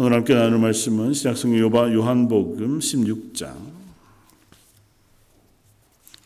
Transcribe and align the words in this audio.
오늘 0.00 0.12
함께 0.12 0.32
나눌 0.32 0.60
말씀은 0.60 1.12
신약성 1.12 1.58
요한복음 1.92 2.78
16장 2.78 3.52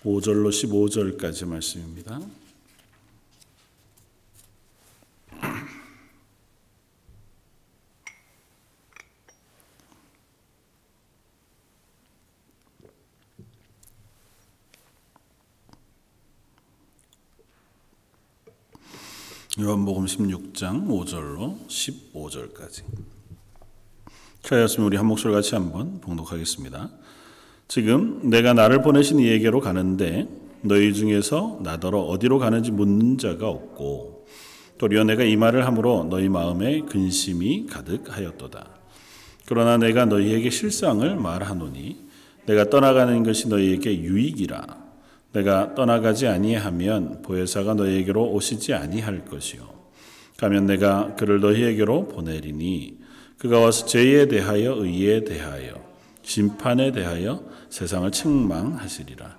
5절로 0.04 0.50
15절까지 0.50 1.47
말씀입니다. 1.47 2.21
요한복음 19.59 20.04
16장 20.04 20.89
5절로 20.89 21.66
15절까지. 21.68 23.21
차였으면 24.43 24.88
우리 24.88 24.96
한 24.96 25.06
목소리 25.06 25.32
같이 25.32 25.55
한번 25.55 26.01
봉독하겠습니다. 26.01 26.91
지금 27.69 28.28
내가 28.28 28.52
나를 28.52 28.82
보내신 28.82 29.20
이에게로 29.20 29.60
가는데 29.60 30.28
너희 30.62 30.92
중에서 30.92 31.60
나더러 31.62 32.01
어디로 32.01 32.38
가는지 32.38 32.73
묻는 32.73 33.18
자가 33.18 33.48
없고 33.48 34.27
도리어 34.78 35.05
내가 35.05 35.23
이 35.23 35.37
말을 35.37 35.65
함으로 35.65 36.05
너희 36.10 36.28
마음에 36.28 36.80
근심이 36.80 37.66
가득하였도다. 37.66 38.68
그러나 39.46 39.77
내가 39.77 40.06
너희에게 40.06 40.51
실상을 40.51 41.16
말하노니 41.16 42.04
내가 42.46 42.68
떠나가는 42.68 43.23
것이 43.23 43.48
너희에게 43.48 44.01
유익이라. 44.01 44.82
내가 45.32 45.74
떠나가지 45.74 46.27
아니하면 46.27 47.23
보혜사가 47.23 47.74
너희에게로 47.74 48.32
오시지 48.32 48.74
아니할 48.74 49.24
것이요 49.24 49.62
가면 50.37 50.66
내가 50.66 51.15
그를 51.15 51.40
너희에게로 51.40 52.09
보내리니 52.09 53.02
그가 53.42 53.59
와서 53.59 53.87
죄에 53.87 54.28
대하여 54.28 54.77
의에 54.77 55.24
대하여 55.24 55.74
심판에 56.23 56.92
대하여 56.92 57.43
세상을 57.71 58.09
책망하시리라. 58.12 59.37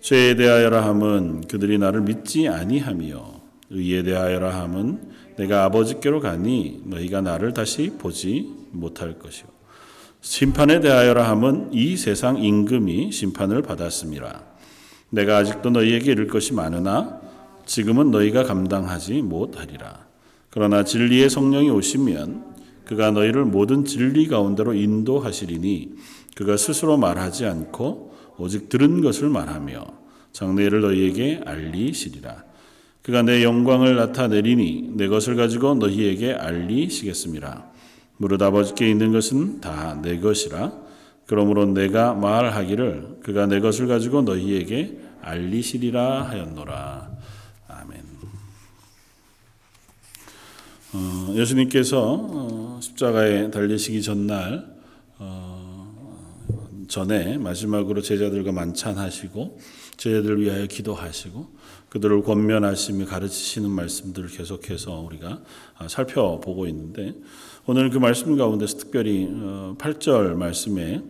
죄에 0.00 0.34
대하여라 0.34 0.84
함은 0.84 1.42
그들이 1.42 1.78
나를 1.78 2.00
믿지 2.00 2.48
아니하며 2.48 3.40
의에 3.70 4.02
대하여라 4.02 4.60
함은 4.60 5.12
내가 5.36 5.62
아버지께로 5.66 6.18
가니 6.18 6.82
너희가 6.86 7.20
나를 7.20 7.54
다시 7.54 7.90
보지 7.90 8.52
못할 8.72 9.20
것이요. 9.20 9.46
심판에 10.20 10.80
대하여라 10.80 11.28
함은 11.28 11.72
이 11.72 11.96
세상 11.96 12.42
임금이 12.42 13.12
심판을 13.12 13.62
받았음이라 13.62 14.42
내가 15.10 15.36
아직도 15.36 15.70
너희에게 15.70 16.10
이를 16.10 16.26
것이 16.26 16.54
많으나 16.54 17.20
지금은 17.66 18.10
너희가 18.10 18.42
감당하지 18.42 19.22
못하리라. 19.22 20.08
그러나 20.50 20.82
진리의 20.82 21.30
성령이 21.30 21.70
오시면 21.70 22.57
그가 22.88 23.10
너희를 23.10 23.44
모든 23.44 23.84
진리 23.84 24.26
가운데로 24.28 24.72
인도하시리니 24.74 25.92
그가 26.36 26.56
스스로 26.56 26.96
말하지 26.96 27.44
않고 27.44 28.14
오직 28.38 28.68
들은 28.68 29.02
것을 29.02 29.28
말하며 29.28 29.84
장래를 30.32 30.80
너희에게 30.80 31.42
알리시리라. 31.44 32.44
그가 33.02 33.22
내 33.22 33.42
영광을 33.44 33.96
나타내리니 33.96 34.92
내 34.94 35.08
것을 35.08 35.36
가지고 35.36 35.74
너희에게 35.74 36.32
알리시겠습니다. 36.32 37.66
무릇 38.16 38.40
아버지께 38.42 38.88
있는 38.88 39.12
것은 39.12 39.60
다 39.60 39.98
내 40.02 40.18
것이라 40.18 40.72
그러므로 41.26 41.66
내가 41.66 42.14
말하기를 42.14 43.18
그가 43.22 43.46
내 43.46 43.60
것을 43.60 43.86
가지고 43.86 44.22
너희에게 44.22 44.98
알리시리라 45.20 46.22
하였노라. 46.22 47.10
아멘. 47.68 48.02
어, 50.94 51.34
예수님께서 51.34 52.28
어, 52.30 52.78
십자가에 52.80 53.50
달리시기 53.50 54.00
전날 54.00 54.66
어, 55.18 55.94
전에 56.88 57.36
마지막으로 57.36 58.00
제자들과 58.00 58.52
만찬하시고 58.52 59.58
제자들을 59.98 60.40
위하여 60.40 60.66
기도하시고 60.66 61.58
그들을 61.90 62.22
권면하시며 62.22 63.04
가르치시는 63.04 63.68
말씀들을 63.68 64.30
계속해서 64.30 65.00
우리가 65.00 65.42
살펴보고 65.88 66.66
있는데 66.68 67.14
오늘 67.66 67.90
그 67.90 67.98
말씀 67.98 68.36
가운데서 68.36 68.78
특별히 68.78 69.26
8절 69.78 70.34
말씀에 70.34 71.02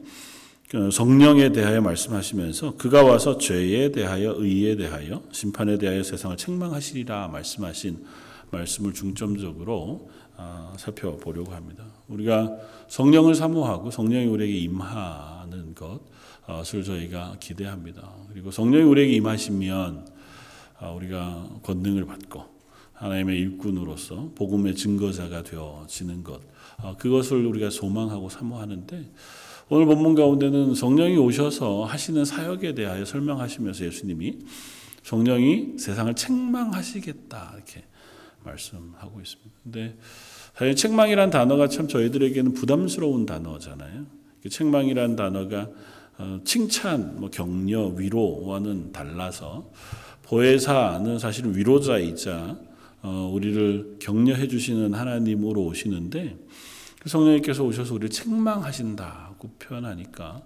그 0.70 0.90
성령에 0.90 1.52
대하여 1.52 1.80
말씀하시면서 1.80 2.76
그가 2.76 3.04
와서 3.04 3.38
죄에 3.38 3.92
대하여 3.92 4.34
의에 4.38 4.76
대하여 4.76 5.22
심판에 5.30 5.78
대하여 5.78 6.02
세상을 6.02 6.36
책망하시리라 6.36 7.28
말씀하신 7.28 8.04
말씀을 8.50 8.92
중점적으로 8.92 10.10
아, 10.36 10.72
살펴보려고 10.78 11.52
합니다. 11.52 11.84
우리가 12.08 12.56
성령을 12.88 13.34
사모하고 13.34 13.90
성령이 13.90 14.26
우리에게 14.26 14.56
임하는 14.58 15.74
것을 15.74 16.84
저희가 16.84 17.36
기대합니다. 17.40 18.12
그리고 18.32 18.50
성령이 18.50 18.84
우리에게 18.84 19.14
임하시면 19.14 20.06
아, 20.78 20.90
우리가 20.90 21.48
권능을 21.62 22.06
받고 22.06 22.58
하나님의 22.92 23.38
일꾼으로서 23.38 24.32
복음의 24.34 24.74
증거자가 24.74 25.42
되어지는 25.42 26.22
것 26.22 26.40
아, 26.78 26.94
그것을 26.96 27.44
우리가 27.46 27.70
소망하고 27.70 28.28
사모하는데 28.28 29.10
오늘 29.70 29.86
본문 29.86 30.14
가운데는 30.14 30.74
성령이 30.74 31.16
오셔서 31.16 31.84
하시는 31.84 32.24
사역에 32.24 32.74
대하여 32.74 33.04
설명하시면서 33.04 33.84
예수님이 33.84 34.38
성령이 35.02 35.78
세상을 35.78 36.14
책망하시겠다 36.14 37.52
이렇게 37.54 37.84
말씀하고 38.48 39.20
있습니다. 39.20 39.50
근데 39.62 39.96
사실 40.54 40.74
책망이란 40.74 41.30
단어가 41.30 41.68
참 41.68 41.88
저희들에게는 41.88 42.54
부담스러운 42.54 43.26
단어잖아요. 43.26 44.06
책망이란 44.48 45.16
단어가 45.16 45.68
어, 46.18 46.40
칭찬, 46.44 47.20
뭐 47.20 47.30
격려, 47.30 47.86
위로와는 47.88 48.92
달라서 48.92 49.70
보혜사는 50.24 51.18
사실은 51.18 51.56
위로자이자 51.56 52.56
어, 53.02 53.30
우리를 53.32 53.96
격려해 54.00 54.48
주시는 54.48 54.94
하나님으로 54.94 55.64
오시는데 55.64 56.36
그 56.98 57.08
성령님께서 57.08 57.62
오셔서 57.62 57.94
우리를 57.94 58.10
책망하신다고 58.10 59.48
표현하니까 59.60 60.42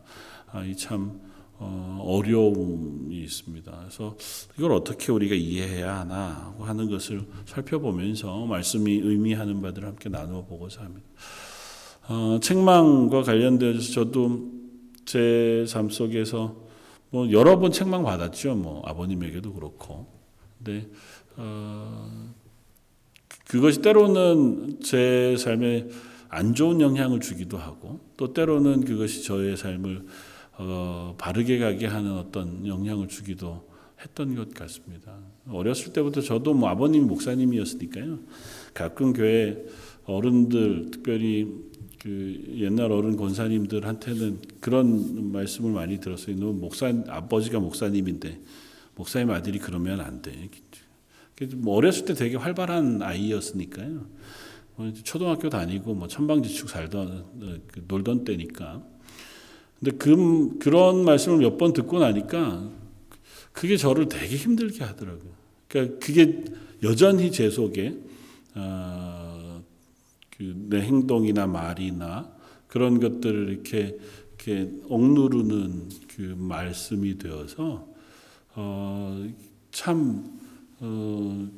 아, 0.53 0.65
이참 0.65 1.19
어, 1.65 2.03
어려움이 2.05 3.17
있습니다. 3.23 3.71
그래서 3.79 4.17
이걸 4.59 4.73
어떻게 4.73 5.13
우리가 5.13 5.35
이해해야 5.37 6.01
하나 6.01 6.55
하는 6.59 6.91
것을 6.91 7.25
살펴보면서 7.47 8.47
말씀이 8.47 8.93
의미하는 8.93 9.63
바들을 9.63 9.87
함께 9.87 10.09
나누어 10.09 10.45
보고자 10.45 10.83
합니다. 10.83 11.07
어, 12.09 12.39
책망과 12.43 13.23
관련되어서 13.23 13.93
저도 13.93 14.51
제 15.05 15.65
삶 15.73 15.89
속에서 15.89 16.57
뭐 17.11 17.31
여러 17.31 17.59
번 17.59 17.71
책망 17.71 18.03
받았죠. 18.03 18.55
뭐 18.57 18.83
아버님에게도 18.85 19.53
그렇고. 19.53 20.07
근데 20.59 20.89
어, 21.37 22.33
그것이 23.47 23.83
때로는 23.83 24.81
제 24.81 25.37
삶에 25.39 25.89
안 26.29 26.55
좋은 26.55 26.81
영향을 26.81 27.21
주기도 27.21 27.59
하고 27.59 28.01
또 28.17 28.33
때로는 28.33 28.85
그것이 28.85 29.23
저의 29.25 29.57
삶을 29.57 30.07
어, 30.59 31.15
바르게 31.19 31.59
가게 31.59 31.87
하는 31.87 32.13
어떤 32.13 32.67
영향을 32.67 33.09
주기도 33.09 33.69
했던 34.01 34.35
것 34.35 34.53
같습니다. 34.55 35.17
어렸을 35.49 35.93
때부터 35.93 36.21
저도 36.21 36.55
뭐 36.55 36.69
아버님 36.69 37.07
목사님이었으니까요. 37.07 38.19
가끔 38.75 39.13
교회 39.13 39.65
어른들 40.05 40.91
특별히 40.91 41.49
그 42.01 42.57
옛날 42.57 42.91
어른 42.91 43.17
권사님들한테는 43.17 44.41
그런 44.61 45.31
말씀을 45.31 45.73
많이 45.73 46.01
들었어요. 46.01 46.37
너 46.37 46.53
목사 46.53 46.93
아버지가 47.07 47.61
목사님인데 47.61 48.41
목사님 48.97 49.31
아들이 49.31 49.59
그러면 49.59 50.01
안 50.01 50.21
돼. 50.21 50.51
뭐 51.55 51.77
어렸을 51.77 52.05
때 52.05 52.15
되게 52.15 52.37
활발한 52.37 53.03
아이였으니까요. 53.03 54.07
뭐 54.77 54.93
초등학교 55.05 55.49
다니고 55.49 55.95
뭐 55.95 56.09
천방지축 56.09 56.69
살던 56.69 57.09
어, 57.09 57.57
그 57.69 57.85
놀던 57.87 58.25
때니까. 58.25 58.83
근데 59.83 59.97
그 59.97 60.59
그런 60.59 61.05
말씀을 61.05 61.39
몇 61.39 61.59
번 61.59 61.73
듣고 61.73 61.99
나니까 61.99 62.71
그게 63.53 63.77
저를 63.77 64.09
되게 64.09 64.37
힘들게 64.37 64.85
하더라고요. 64.85 65.33
그러니까 65.69 65.99
그게 65.99 66.45
여전히 66.85 67.33
제 67.33 67.51
속에 67.51 67.99
어, 68.55 69.63
그내 70.37 70.81
행동이나 70.83 71.47
말이나 71.47 72.33
그런 72.69 73.01
것들을 73.01 73.51
이렇게 73.51 73.99
이렇게 74.29 74.71
억누르는 74.89 75.89
그 76.17 76.35
말씀이 76.39 77.19
되어서 77.19 77.87
어, 78.55 79.27
참 79.73 80.39
어, 80.81 81.49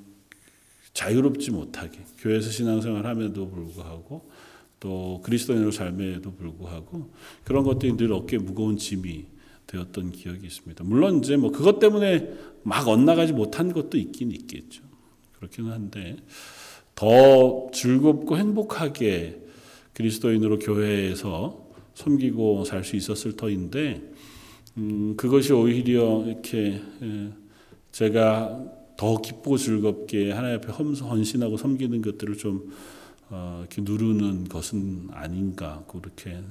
자유롭지 0.94 1.50
못하게 1.50 2.00
교회에서 2.18 2.50
신앙생활 2.50 3.06
함에도 3.06 3.48
불구하고 3.50 4.28
또 4.84 5.18
그리스도인으로 5.24 5.70
삶에도 5.70 6.34
불구하고 6.34 7.10
그런 7.42 7.64
것들이 7.64 7.96
늘 7.96 8.12
어깨에 8.12 8.38
무거운 8.38 8.76
짐이 8.76 9.24
되었던 9.66 10.12
기억이 10.12 10.46
있습니다. 10.46 10.84
물론 10.84 11.20
이제 11.20 11.38
뭐 11.38 11.50
그것 11.50 11.78
때문에 11.78 12.28
막 12.64 12.86
엇나가지 12.86 13.32
못한 13.32 13.72
것도 13.72 13.96
있긴 13.96 14.30
있겠죠. 14.30 14.82
그렇기는 15.38 15.72
한데 15.72 16.16
더 16.94 17.70
즐겁고 17.72 18.36
행복하게 18.36 19.40
그리스도인으로 19.94 20.58
교회에서 20.58 21.64
섬기고 21.94 22.64
살 22.66 22.84
수 22.84 22.96
있었을 22.96 23.36
터인데 23.36 24.02
음, 24.76 25.14
그것이 25.16 25.54
오히려 25.54 26.24
이렇게 26.26 26.82
에, 27.02 27.30
제가 27.90 28.62
더 28.98 29.16
기쁘고 29.16 29.56
즐겁게 29.56 30.30
하나님 30.32 30.58
앞에 30.58 30.70
헌- 30.72 30.94
헌신하고 30.94 31.56
섬기는 31.56 32.02
것들을 32.02 32.36
좀 32.36 32.68
어, 32.68 32.70
이렇게 33.60 33.82
누르는 33.82 34.44
것은 34.48 35.08
아닌가 35.12 35.84
그렇게 35.88 36.30
에, 36.30 36.42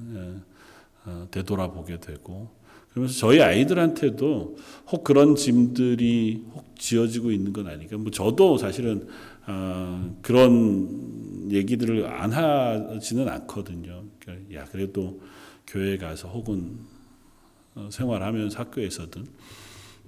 어, 1.06 1.28
되돌아보게 1.32 2.00
되고 2.00 2.50
그러면서 2.94 3.18
저희 3.18 3.42
아이들한테도 3.42 4.58
혹 4.92 5.04
그런 5.04 5.36
짐들이 5.36 6.44
혹 6.54 6.78
지어지고 6.78 7.32
있는 7.32 7.52
건 7.52 7.68
아닌가. 7.68 7.98
뭐 7.98 8.12
저도 8.12 8.58
사실은 8.58 9.08
어, 9.48 10.16
그런 10.22 11.50
얘기들을 11.52 12.06
안 12.06 12.32
하지는 12.32 13.28
않거든요. 13.28 14.04
그러니까 14.20 14.56
야 14.56 14.66
그래도 14.66 15.22
교회 15.66 15.98
가서 15.98 16.30
혹은 16.30 16.80
어, 17.76 17.90
생활하면서 17.92 18.60
학교에서든 18.60 19.26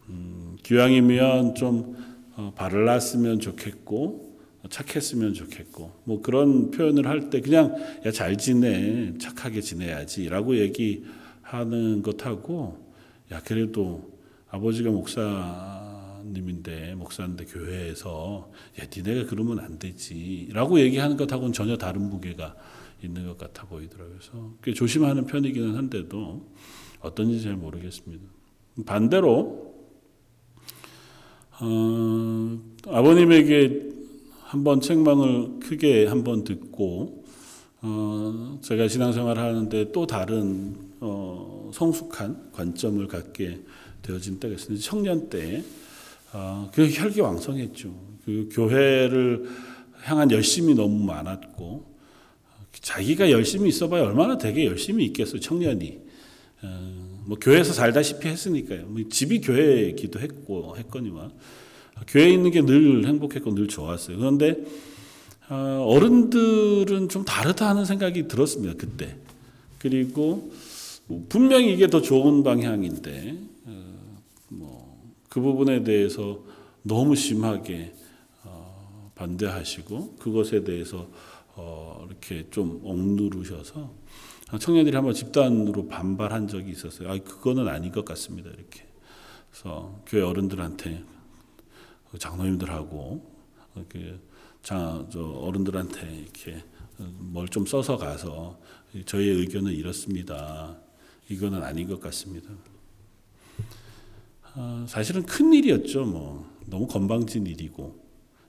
음, 0.10 0.56
기왕이면 0.62 1.56
좀 1.56 1.96
어, 2.38 2.54
바를났으면 2.56 3.40
좋겠고 3.40 4.25
착했으면 4.70 5.34
좋겠고 5.34 5.92
뭐 6.06 6.22
그런 6.22 6.72
표현을 6.72 7.08
할 7.08 7.30
때 7.30 7.42
그냥 7.42 7.76
야 8.06 8.12
잘 8.12 8.38
지내 8.38 9.18
착하게 9.18 9.62
지내야지라고 9.62 10.58
얘기하는 10.58 12.02
것하고 12.02 12.78
야 13.32 13.42
그래도 13.44 14.14
아버지가 14.50 14.92
목사님인데 14.92 16.96
목사인데 16.96 17.46
교회에서 17.46 18.52
야 18.80 18.86
니네가 18.96 19.28
그러면 19.30 19.60
안 19.60 19.78
되지라고 19.80 20.80
얘기하는 20.80 21.18
것하고는 21.18 21.54
전혀 21.54 21.78
다른 21.78 22.10
무게가 22.10 22.56
있는 23.04 23.28
것 23.28 23.38
같아 23.38 23.66
보이더라고요. 23.68 24.16
그래서 24.18 24.54
꽤 24.64 24.74
조심하는 24.74 25.26
편이기는 25.26 25.76
한데도 25.76 26.50
어떤지 27.02 27.42
잘 27.44 27.56
모르겠습니다. 27.56 28.24
반대로 28.86 29.76
어, 31.60 32.60
아버님에게 32.88 33.95
한번 34.56 34.80
책망을 34.80 35.60
크게 35.60 36.06
한번 36.06 36.46
듣고 36.46 37.26
어, 37.82 38.58
제가 38.62 38.88
신앙생활 38.88 39.38
하는데 39.38 39.92
또 39.92 40.08
다른 40.08 40.78
어, 41.02 41.70
성숙한 41.74 42.54
관점을 42.54 43.06
갖게 43.08 43.60
되어진 44.02 44.40
때가 44.40 44.56
있었는데 44.56 44.82
청년 44.82 45.28
때 45.30 45.62
어, 46.32 46.72
그 46.74 46.90
혈기왕성했죠. 46.90 47.94
그 48.24 48.48
교회를 48.54 49.46
향한 50.04 50.32
열심이 50.32 50.74
너무 50.74 51.04
많았고 51.04 51.94
자기가 52.72 53.32
열심히 53.32 53.68
있어봐야 53.68 54.04
얼마나 54.04 54.38
되게 54.38 54.68
열심히 54.68 55.04
있겠어 55.08 55.38
청년이. 55.38 56.00
어, 56.64 57.22
뭐 57.26 57.38
교회에서 57.42 57.74
살다시피 57.74 58.30
했으니까요. 58.30 58.86
뭐 58.86 59.02
집이 59.10 59.42
교회이기도 59.42 60.22
했고 60.22 60.78
했거니와 60.78 61.30
교회에 62.08 62.30
있는 62.30 62.52
게 62.52 62.62
늘 62.62 63.06
행복했고 63.08 63.56
늘 63.56 63.68
좋았어요. 63.68 64.18
그런데 64.18 64.58
어, 65.50 65.86
어른들은 65.88 67.10
좀 67.10 67.24
다르다 67.24 67.70
하는 67.70 67.86
생각이 67.86 68.28
들었습니다 68.28 68.74
그때. 68.78 69.16
그리고 69.80 70.52
분명히 71.30 71.72
이게 71.74 71.88
더 71.88 72.02
좋은 72.02 72.44
방향인데 72.44 73.38
어, 73.66 73.84
뭐그 74.50 75.42
부분에 75.42 75.84
대해서 75.84 76.40
너무 76.82 77.16
심하게 77.16 77.94
어, 78.44 79.12
반대하시고 79.16 80.16
그것에 80.20 80.64
대해서 80.64 81.08
어, 81.56 82.06
이렇게 82.10 82.48
좀 82.52 82.82
억누르셔서 82.84 83.90
청년들이 84.60 84.96
한번 84.96 85.14
집단으로 85.14 85.88
반발한 85.88 86.48
적이 86.48 86.72
있었어요. 86.72 87.12
아, 87.12 87.18
그거는 87.18 87.68
아닌 87.68 87.92
것 87.92 88.06
같습니다. 88.06 88.50
이렇게. 88.50 88.86
그래서 89.52 90.00
교회 90.08 90.22
어른들한테 90.22 91.04
그 91.08 91.15
장로님들하고 92.18 93.36
이렇게 93.76 94.16
자, 94.64 95.06
저 95.12 95.22
어른들한테 95.22 96.02
이렇게 96.24 96.64
뭘 96.98 97.48
좀 97.50 97.66
써서 97.66 97.98
가서 97.98 98.58
저희의 99.06 99.36
의견은 99.40 99.74
이렇습니다. 99.74 100.78
이거는 101.30 101.62
아닌 101.64 101.88
것 101.88 102.00
같습니다. 102.00 102.50
어, 104.56 104.86
사실은 104.88 105.24
큰 105.24 105.54
일이었죠. 105.54 106.06
뭐 106.06 106.50
너무 106.66 106.88
건방진 106.88 107.46
일이고 107.46 108.04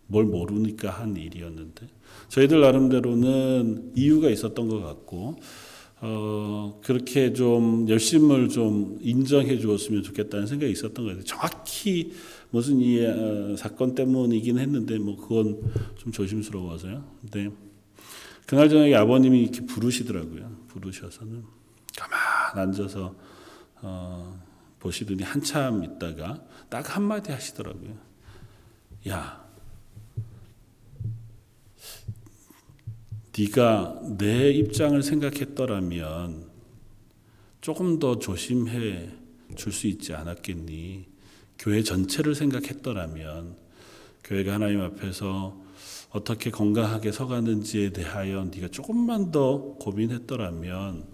뭘 0.06 0.24
모르니까 0.24 0.90
한 0.90 1.16
일이었는데 1.16 1.88
저희들 2.28 2.60
나름대로는 2.60 3.92
이유가 3.96 4.30
있었던 4.30 4.68
것 4.68 4.80
같고 4.80 5.36
어, 6.00 6.80
그렇게 6.84 7.32
좀 7.32 7.88
열심을 7.88 8.48
좀 8.50 8.98
인정해 9.00 9.58
주었으면 9.58 10.02
좋겠다는 10.02 10.46
생각이 10.46 10.70
있었던 10.70 10.94
것 11.04 11.04
같아요. 11.10 11.24
정확히 11.24 12.12
무슨 12.50 12.80
이 12.80 13.04
어, 13.04 13.56
사건 13.56 13.94
때문이긴 13.94 14.58
했는데 14.58 14.98
뭐 14.98 15.16
그건 15.16 15.60
좀 15.96 16.12
조심스러워서요. 16.12 17.04
근데 17.20 17.50
그날 18.46 18.68
저녁에 18.68 18.94
아버님이 18.94 19.42
이렇게 19.42 19.62
부르시더라고요. 19.66 20.66
부르셔서는 20.68 21.44
가만 21.96 22.68
앉아서 22.68 23.14
어, 23.82 24.40
보시더니 24.78 25.22
한참 25.22 25.82
있다가 25.82 26.42
딱 26.68 26.96
한마디 26.96 27.32
하시더라고요. 27.32 27.96
야, 29.08 29.44
네가 33.38 34.00
내 34.16 34.50
입장을 34.50 35.02
생각했더라면 35.02 36.50
조금 37.60 37.98
더 37.98 38.18
조심해 38.18 39.10
줄 39.56 39.72
수 39.72 39.86
있지 39.86 40.14
않았겠니? 40.14 41.15
교회 41.58 41.82
전체를 41.82 42.34
생각했더라면 42.34 43.56
교회가 44.24 44.54
하나님 44.54 44.80
앞에서 44.80 45.60
어떻게 46.10 46.50
건강하게 46.50 47.12
서가는지에 47.12 47.90
대하여 47.90 48.44
네가 48.44 48.68
조금만 48.68 49.30
더 49.30 49.58
고민했더라면 49.78 51.04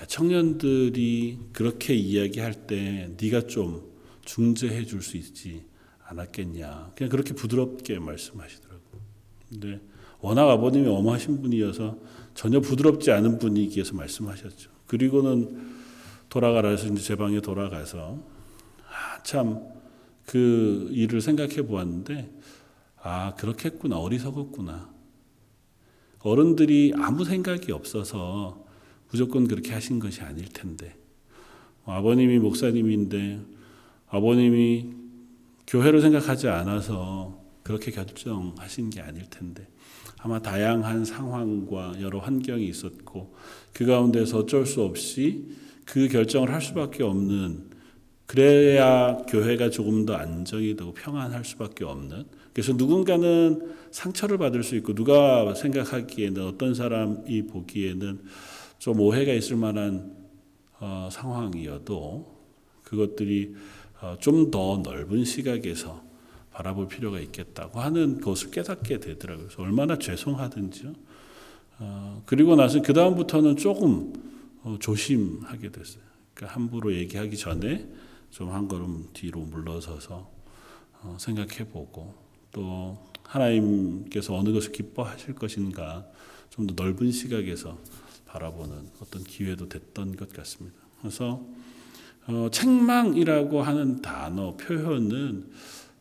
야, 0.00 0.06
청년들이 0.06 1.38
그렇게 1.52 1.94
이야기할 1.94 2.66
때 2.66 3.10
네가 3.20 3.46
좀 3.46 3.92
중재해 4.24 4.84
줄 4.86 5.02
수 5.02 5.16
있지 5.16 5.64
않았겠냐. 6.06 6.92
그냥 6.96 7.10
그렇게 7.10 7.34
부드럽게 7.34 7.98
말씀하시더라고요. 7.98 9.00
근데 9.48 9.80
워낙 10.20 10.50
아버님이 10.50 10.88
엄하신 10.88 11.42
분이어서 11.42 11.98
전혀 12.34 12.60
부드럽지 12.60 13.10
않은 13.10 13.38
분위기에서 13.38 13.94
말씀하셨죠. 13.94 14.70
그리고는 14.86 15.72
돌아가라 16.28 16.70
해서 16.70 16.88
이제 16.88 17.00
제 17.02 17.16
방에 17.16 17.40
돌아가서 17.40 18.08
한 18.08 18.33
참 19.24 19.74
그 20.26 20.88
일을 20.90 21.20
생각해 21.20 21.62
보았는데 21.66 22.30
아 23.02 23.34
그렇겠구나. 23.34 23.98
어리석었구나. 23.98 24.92
어른들이 26.20 26.92
아무 26.96 27.24
생각이 27.24 27.70
없어서 27.70 28.64
무조건 29.10 29.46
그렇게 29.46 29.72
하신 29.72 29.98
것이 29.98 30.22
아닐 30.22 30.48
텐데. 30.48 30.96
아버님이 31.84 32.38
목사님인데 32.38 33.40
아버님이 34.08 34.90
교회를 35.66 36.00
생각하지 36.00 36.48
않아서 36.48 37.42
그렇게 37.62 37.90
결정하신 37.90 38.90
게 38.90 39.02
아닐 39.02 39.28
텐데 39.28 39.68
아마 40.18 40.40
다양한 40.40 41.04
상황과 41.04 42.00
여러 42.00 42.20
환경이 42.20 42.66
있었고 42.66 43.34
그 43.74 43.84
가운데서 43.84 44.40
어쩔 44.40 44.64
수 44.64 44.82
없이 44.82 45.54
그 45.84 46.08
결정을 46.08 46.50
할 46.50 46.62
수밖에 46.62 47.02
없는 47.02 47.73
그래야 48.34 49.16
교회가 49.28 49.70
조금 49.70 50.04
더 50.04 50.14
안정이 50.14 50.74
되고 50.74 50.92
평안할 50.92 51.44
수밖에 51.44 51.84
없는 51.84 52.24
그래서 52.52 52.72
누군가는 52.72 53.76
상처를 53.92 54.38
받을 54.38 54.64
수 54.64 54.74
있고 54.74 54.92
누가 54.92 55.54
생각하기에는 55.54 56.44
어떤 56.44 56.74
사람이 56.74 57.46
보기에는 57.46 58.22
좀 58.80 58.98
오해가 58.98 59.32
있을 59.32 59.54
만한 59.54 60.16
어, 60.80 61.08
상황이어도 61.12 62.26
그것들이 62.82 63.54
어, 64.00 64.16
좀 64.18 64.50
더 64.50 64.82
넓은 64.82 65.24
시각에서 65.24 66.02
바라볼 66.50 66.88
필요가 66.88 67.20
있겠다고 67.20 67.78
하는 67.78 68.20
것을 68.20 68.50
깨닫게 68.50 68.98
되더라고요. 68.98 69.46
그래서 69.46 69.62
얼마나 69.62 69.96
죄송하든지요. 69.96 70.92
어, 71.78 72.22
그리고 72.26 72.56
나서 72.56 72.82
그 72.82 72.92
다음부터는 72.92 73.58
조금 73.58 74.12
어, 74.64 74.76
조심하게 74.80 75.70
됐어요. 75.70 76.02
그러니까 76.34 76.56
함부로 76.56 76.92
얘기하기 76.92 77.36
전에 77.36 77.86
좀 78.34 78.50
한 78.50 78.68
걸음 78.68 79.08
뒤로 79.12 79.40
물러서서 79.40 80.30
어, 81.02 81.16
생각해보고 81.20 82.14
또 82.50 82.98
하나님께서 83.22 84.36
어느 84.36 84.50
것을 84.52 84.72
기뻐하실 84.72 85.36
것인가 85.36 86.04
좀 86.50 86.66
더 86.66 86.74
넓은 86.74 87.12
시각에서 87.12 87.78
바라보는 88.26 88.74
어떤 89.00 89.22
기회도 89.24 89.68
됐던 89.68 90.16
것 90.16 90.32
같습니다. 90.32 90.76
그래서 91.00 91.46
어, 92.26 92.48
책망이라고 92.50 93.62
하는 93.62 94.02
단어 94.02 94.56
표현은 94.56 95.52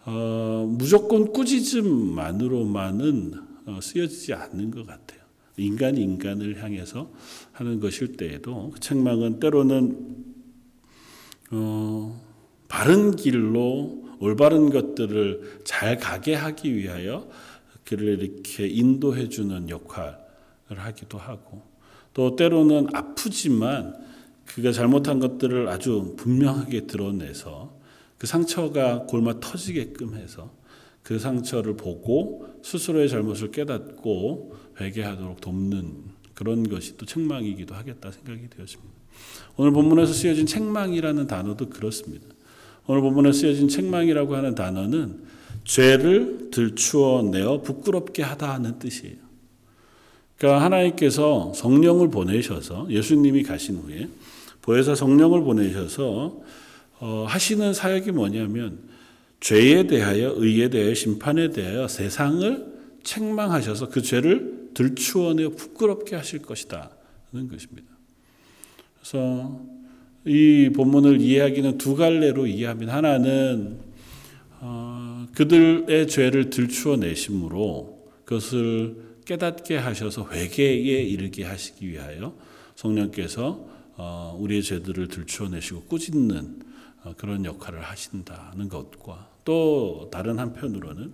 어, 0.05 0.65
무조건 0.67 1.31
꾸짖음만으로만은 1.33 3.33
어, 3.65 3.79
쓰여지지 3.81 4.33
않는 4.33 4.71
것 4.71 4.87
같아요. 4.87 5.21
인간이 5.57 6.01
인간을 6.01 6.63
향해서 6.63 7.11
하는 7.51 7.79
것일 7.79 8.17
때에도 8.17 8.71
그 8.71 8.79
책망은 8.79 9.39
때로는 9.39 10.22
어, 11.53 12.19
바른 12.67 13.15
길로 13.15 14.03
올바른 14.19 14.69
것들을 14.69 15.61
잘 15.63 15.97
가게 15.97 16.33
하기 16.33 16.75
위하여 16.75 17.27
그를 17.85 18.21
이렇게 18.21 18.67
인도해 18.67 19.29
주는 19.29 19.69
역할을 19.69 20.15
하기도 20.77 21.17
하고 21.17 21.61
또 22.13 22.35
때로는 22.35 22.87
아프지만 22.93 23.95
그가 24.45 24.71
잘못한 24.71 25.19
것들을 25.19 25.67
아주 25.67 26.15
분명하게 26.17 26.87
드러내서 26.87 27.77
그 28.17 28.27
상처가 28.27 29.03
골마 29.03 29.39
터지게끔 29.39 30.15
해서 30.15 30.51
그 31.01 31.19
상처를 31.19 31.75
보고 31.75 32.47
스스로의 32.63 33.09
잘못을 33.09 33.51
깨닫고 33.51 34.55
회개하도록 34.79 35.41
돕는 35.41 36.12
그런 36.33 36.67
것이 36.67 36.97
또 36.97 37.05
책망이기도 37.05 37.75
하겠다 37.75 38.11
생각이 38.11 38.49
되었습니다. 38.49 38.93
오늘 39.55 39.71
본문에서 39.71 40.13
쓰여진 40.13 40.45
책망이라는 40.45 41.27
단어도 41.27 41.69
그렇습니다. 41.69 42.25
오늘 42.87 43.01
본문에 43.01 43.31
쓰여진 43.31 43.67
책망이라고 43.67 44.35
하는 44.35 44.55
단어는 44.55 45.19
죄를 45.63 46.49
들추어 46.51 47.23
내어 47.23 47.61
부끄럽게 47.61 48.23
하다는 48.23 48.79
뜻이에요. 48.79 49.15
그러니까 50.37 50.65
하나님께서 50.65 51.53
성령을 51.55 52.09
보내셔서 52.09 52.87
예수님이 52.89 53.43
가신 53.43 53.77
후에 53.77 54.09
보혜사 54.61 54.95
성령을 54.95 55.43
보내셔서 55.43 56.41
어, 56.99 57.25
하시는 57.27 57.73
사역이 57.73 58.11
뭐냐면 58.11 58.79
죄에 59.39 59.87
대하여 59.87 60.33
의에 60.37 60.69
대하여 60.69 60.93
심판에 60.93 61.49
대하여 61.49 61.87
세상을 61.87 62.73
책망하셔서 63.03 63.89
그 63.89 64.01
죄를 64.01 64.52
들추어내어 64.73 65.49
부끄럽게 65.49 66.15
하실 66.15 66.41
것이다 66.41 66.91
는 67.33 67.47
것입니다. 67.47 67.91
그래서 68.99 69.59
이 70.25 70.69
본문을 70.73 71.19
이해하기는 71.19 71.79
두 71.79 71.95
갈래로 71.95 72.45
이해합니다. 72.45 72.93
하나는 72.93 73.79
어, 74.59 75.25
그들의 75.33 76.07
죄를 76.07 76.51
들추어 76.51 76.95
내심으로 76.95 78.11
그것을 78.23 79.13
깨닫게 79.25 79.77
하셔서 79.77 80.29
회개에 80.29 81.03
이르게 81.03 81.43
하시기 81.43 81.89
위하여 81.89 82.35
성령께서 82.75 83.67
어, 83.95 84.37
우리의 84.39 84.63
죄들을 84.63 85.07
들추어내시고 85.07 85.85
꾸짖는 85.85 86.59
어, 87.03 87.13
그런 87.17 87.45
역할을 87.45 87.81
하신다는 87.81 88.69
것과 88.69 89.29
또 89.43 90.09
다른 90.11 90.39
한편으로는 90.39 91.11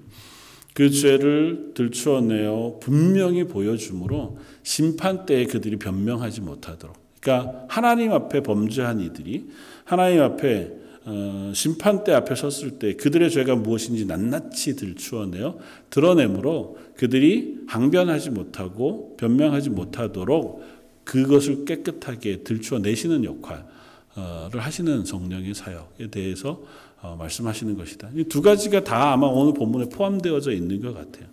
그 0.74 0.90
죄를 0.90 1.72
들추어내어 1.74 2.80
분명히 2.80 3.46
보여주므로 3.46 4.38
심판 4.64 5.26
때에 5.26 5.46
그들이 5.46 5.78
변명하지 5.78 6.42
못하도록. 6.42 6.96
그러니까 7.20 7.66
하나님 7.68 8.14
앞에 8.14 8.42
범죄한 8.42 9.02
이들이 9.02 9.50
하나님 9.84 10.22
앞에 10.22 10.80
어, 11.06 11.52
심판대 11.56 12.14
앞에 12.14 12.36
섰을 12.36 12.78
때 12.78 12.94
그들의 12.94 13.32
죄가 13.32 13.56
무엇인지 13.56 14.06
낱낱이 14.06 14.76
들추어내어 14.76 15.58
드러내므로 15.90 16.78
그들이 16.96 17.62
항변하지 17.68 18.30
못하고 18.30 19.16
변명하지 19.18 19.72
못하도록 19.72 20.62
그것을 21.06 21.66
깨끗하게 21.66 22.44
들추어내시는 22.44 23.24
역할을 23.24 24.60
하시는 24.60 25.06
성령의 25.06 25.56
사역에 25.56 26.12
대해서 26.12 26.62
어, 27.02 27.16
말씀하시는 27.18 27.78
것이다. 27.78 28.10
이 28.16 28.24
두 28.26 28.42
가지가 28.42 28.84
다 28.84 29.14
아마 29.14 29.28
오늘 29.28 29.54
본문에 29.54 29.90
포함되어져 29.90 30.52
있는 30.52 30.82
것 30.82 30.94
같아요. 30.94 31.28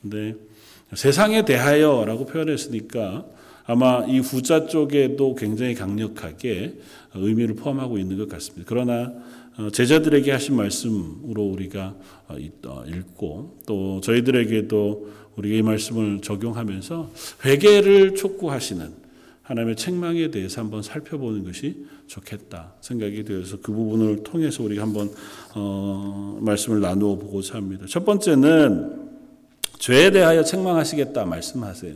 근데 0.00 0.34
세상에 0.94 1.44
대하여라고 1.44 2.26
표현했으니까 2.26 3.26
아마 3.66 4.04
이 4.06 4.18
후자 4.20 4.66
쪽에도 4.66 5.34
굉장히 5.34 5.74
강력하게 5.74 6.78
의미를 7.14 7.54
포함하고 7.56 7.98
있는 7.98 8.16
것 8.16 8.28
같습니다. 8.28 8.64
그러나 8.68 9.12
어, 9.58 9.70
제자들에게 9.70 10.30
하신 10.30 10.56
말씀으로 10.56 11.42
우리가 11.42 11.94
어, 12.28 12.36
읽고 12.86 13.58
또 13.66 14.00
저희들에게도 14.02 15.10
우리가 15.36 15.56
이 15.56 15.62
말씀을 15.62 16.20
적용하면서 16.20 17.10
회개를 17.44 18.14
촉구하시는 18.14 19.07
하나님의 19.48 19.76
책망에 19.76 20.30
대해서 20.30 20.60
한번 20.60 20.82
살펴보는 20.82 21.42
것이 21.42 21.86
좋겠다 22.06 22.74
생각이 22.82 23.24
되어서 23.24 23.56
그 23.62 23.72
부분을 23.72 24.22
통해서 24.22 24.62
우리가 24.62 24.82
한번 24.82 25.10
어, 25.54 26.38
말씀을 26.42 26.80
나누어 26.80 27.16
보고자 27.16 27.54
합니다. 27.54 27.86
첫 27.88 28.04
번째는 28.04 29.08
죄에 29.78 30.10
대하여 30.10 30.44
책망하시겠다 30.44 31.24
말씀하세요. 31.24 31.94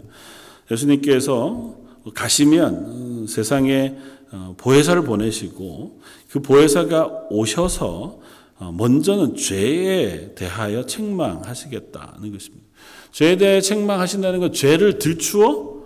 예수님께서 0.71 1.77
가시면 2.15 3.25
어, 3.25 3.27
세상에 3.29 3.99
어, 4.31 4.55
보혜사를 4.57 5.03
보내시고 5.05 6.01
그 6.31 6.41
보혜사가 6.41 7.27
오셔서 7.29 8.19
어, 8.61 8.73
먼저는 8.73 9.37
죄에 9.37 10.35
대하여 10.35 10.87
책망하시겠다는 10.87 12.33
것입니다. 12.33 12.67
죄에 13.11 13.37
대해 13.37 13.61
책망하신다는 13.61 14.41
건 14.41 14.53
죄를 14.55 14.99
들추어 14.99 15.82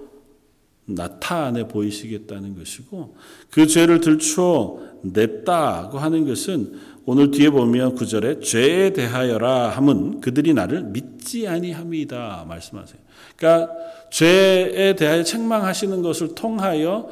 나타내 0.86 1.66
보이시겠다는 1.66 2.56
것이고 2.56 3.16
그 3.50 3.66
죄를 3.66 4.00
들추어 4.00 4.78
냈다고 5.02 5.98
하는 5.98 6.26
것은 6.26 6.74
오늘 7.04 7.30
뒤에 7.30 7.50
보면 7.50 7.94
구절에 7.94 8.40
죄에 8.40 8.92
대하여라 8.92 9.70
함은 9.70 10.20
그들이 10.20 10.54
나를 10.54 10.84
믿지 10.84 11.46
아니함이다 11.46 12.46
말씀하세요. 12.48 12.98
그러니까 13.36 13.72
죄에 14.10 14.96
대하여 14.96 15.22
책망하시는 15.22 16.02
것을 16.02 16.34
통하여 16.34 17.08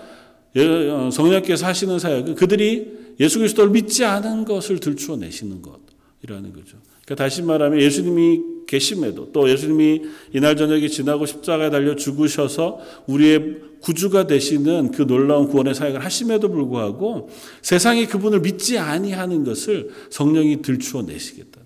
어, 0.57 1.11
성령께서 1.13 1.67
하시는 1.67 1.99
사역은 1.99 2.37
그들이 2.37 3.15
예수 3.21 3.39
그리스도를 3.39 3.71
믿지 3.71 4.05
않은 4.05 4.45
것을 4.45 4.79
들추어 4.79 5.17
내시는 5.17 5.63
것이라는 5.63 6.53
거죠. 6.53 6.79
그러니까 7.05 7.15
다시 7.17 7.43
말하면 7.43 7.81
예수님이 7.81 8.54
계심에도 8.67 9.33
또 9.33 9.49
예수님이 9.49 10.03
이날 10.33 10.57
저녁에 10.57 10.89
지나고 10.89 11.27
십자가에 11.27 11.71
달려 11.71 11.97
죽으셔서 11.97 12.81
우리의 13.07 13.61
구주가 13.81 14.27
되시는 14.27 14.93
그 14.93 15.07
놀라운 15.07 15.49
구원의 15.49 15.75
사역을 15.75 16.05
하심에도 16.05 16.49
불구하고 16.51 17.29
세상이 17.63 18.07
그분을 18.07 18.41
믿지 18.41 18.79
아니하는 18.79 19.45
것을 19.45 19.91
성령이 20.11 20.63
들추어 20.63 21.03
내시겠다. 21.03 21.61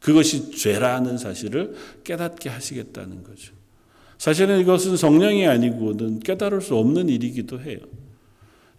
그것이 0.00 0.50
죄라는 0.50 1.18
사실을 1.18 1.74
깨닫게 2.04 2.48
하시겠다는 2.48 3.22
거죠. 3.22 3.52
사실은 4.18 4.60
이것은 4.60 4.96
성령이 4.96 5.46
아니고는 5.46 6.20
깨달을 6.20 6.60
수 6.60 6.74
없는 6.76 7.08
일이기도 7.08 7.60
해요. 7.60 7.78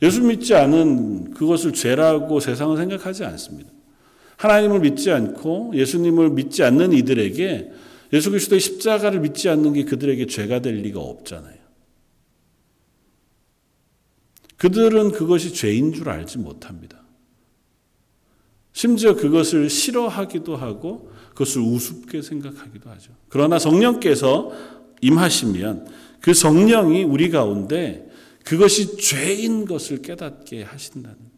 예수 0.02 0.22
믿지 0.22 0.56
않은 0.56 1.34
그것을 1.34 1.74
죄라고 1.74 2.40
세상은 2.40 2.76
생각하지 2.78 3.24
않습니다. 3.24 3.70
하나님을 4.42 4.80
믿지 4.80 5.12
않고 5.12 5.74
예수님을 5.76 6.32
믿지 6.32 6.64
않는 6.64 6.94
이들에게 6.94 7.72
예수 8.12 8.32
그리스도의 8.32 8.60
십자가를 8.60 9.20
믿지 9.20 9.50
않는 9.50 9.74
게 9.74 9.86
그들에게 9.86 10.26
죄가 10.26 10.62
될 10.62 10.78
리가 10.78 11.00
없잖아요. 11.00 11.62
그들은 14.58 15.12
그것이 15.12 15.54
죄인 15.54 15.94
줄 15.94 16.10
알지 16.10 16.40
못합니다. 16.40 17.04
심지어 18.74 19.16
그것을 19.16 19.70
싫어하기도 19.70 20.56
하고 20.56 21.12
그것을 21.30 21.62
우습게 21.62 22.24
생각하기도 22.24 22.90
하죠. 22.90 23.12
그러나 23.30 23.60
성령께서 23.60 24.52
임하시면 25.02 25.88
그 26.20 26.34
성령이 26.34 27.04
우리 27.04 27.30
가운데 27.30 28.10
그것이 28.44 28.98
죄인 28.98 29.66
것을 29.66 30.02
깨닫게 30.02 30.64
하신다는. 30.64 31.31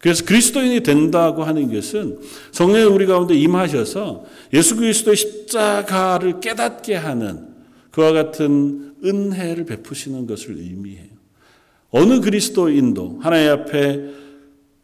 그래서 0.00 0.24
그리스도인이 0.24 0.80
된다고 0.80 1.44
하는 1.44 1.72
것은 1.72 2.20
성령이 2.52 2.84
우리 2.86 3.04
가운데 3.04 3.34
임하셔서 3.34 4.24
예수 4.54 4.76
그리스도의 4.76 5.16
십자가를 5.16 6.40
깨닫게 6.40 6.94
하는 6.94 7.48
그와 7.90 8.12
같은 8.12 8.94
은혜를 9.04 9.66
베푸시는 9.66 10.26
것을 10.26 10.56
의미해요. 10.56 11.10
어느 11.90 12.20
그리스도인도 12.20 13.18
하나님 13.20 13.50
앞에 13.50 14.10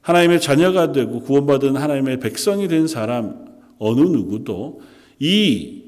하나님의 0.03 0.41
자녀가 0.41 0.93
되고 0.93 1.21
구원받은 1.21 1.77
하나님의 1.77 2.21
백성이 2.21 2.69
된 2.69 2.87
사람 2.87 3.47
어느 3.79 4.01
누구도 4.01 4.83
이 5.19 5.83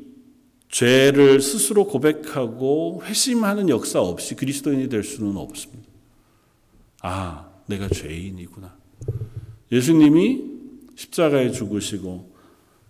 죄를 0.70 1.40
스스로 1.40 1.86
고백하고 1.86 3.02
회심하는 3.04 3.68
역사 3.68 4.00
없이 4.00 4.34
그리스도인이 4.34 4.88
될 4.88 5.02
수는 5.02 5.36
없습니다. 5.36 5.86
아, 7.02 7.48
내가 7.66 7.88
죄인이구나. 7.88 8.77
예수님이 9.70 10.42
십자가에 10.96 11.50
죽으시고 11.50 12.32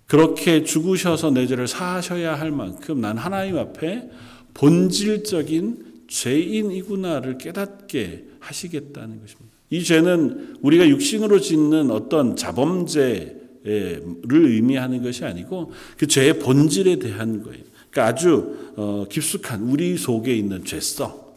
그렇게 0.07 0.65
죽으셔서 0.65 1.31
내 1.31 1.47
죄를 1.47 1.69
사하셔야 1.69 2.39
할 2.39 2.51
만큼 2.51 3.01
난 3.01 3.19
하나님 3.19 3.59
앞에 3.59 4.11
본질적인 4.55 6.05
죄인이구나를 6.09 7.39
깨닫게 7.39 8.25
하시겠다는 8.41 9.21
것입니다. 9.21 9.57
이 9.71 9.83
죄는 9.83 10.57
우리가 10.63 10.89
육신으로 10.89 11.41
짓는 11.41 11.91
어떤 11.91 12.37
자범죄 12.37 13.39
를 13.69 14.47
의미하는 14.47 15.03
것이 15.03 15.25
아니고 15.25 15.73
그 15.99 16.07
죄의 16.07 16.39
본질에 16.39 17.01
대한 17.01 17.43
거예요. 17.43 17.63
그러니까 17.91 18.07
아주 18.07 18.73
어, 18.77 19.05
깊숙한 19.11 19.65
우리 19.65 19.99
속에 19.99 20.35
있는 20.35 20.65
죄성. 20.65 21.28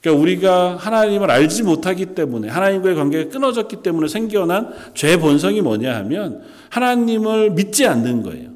그러니까 0.00 0.22
우리가 0.22 0.76
하나님을 0.76 1.30
알지 1.30 1.62
못하기 1.62 2.14
때문에 2.14 2.48
하나님과의 2.48 2.96
관계가 2.96 3.30
끊어졌기 3.30 3.82
때문에 3.82 4.08
생겨난 4.08 4.72
죄 4.94 5.18
본성이 5.18 5.60
뭐냐 5.60 5.94
하면 5.96 6.42
하나님을 6.70 7.50
믿지 7.50 7.86
않는 7.86 8.22
거예요. 8.22 8.50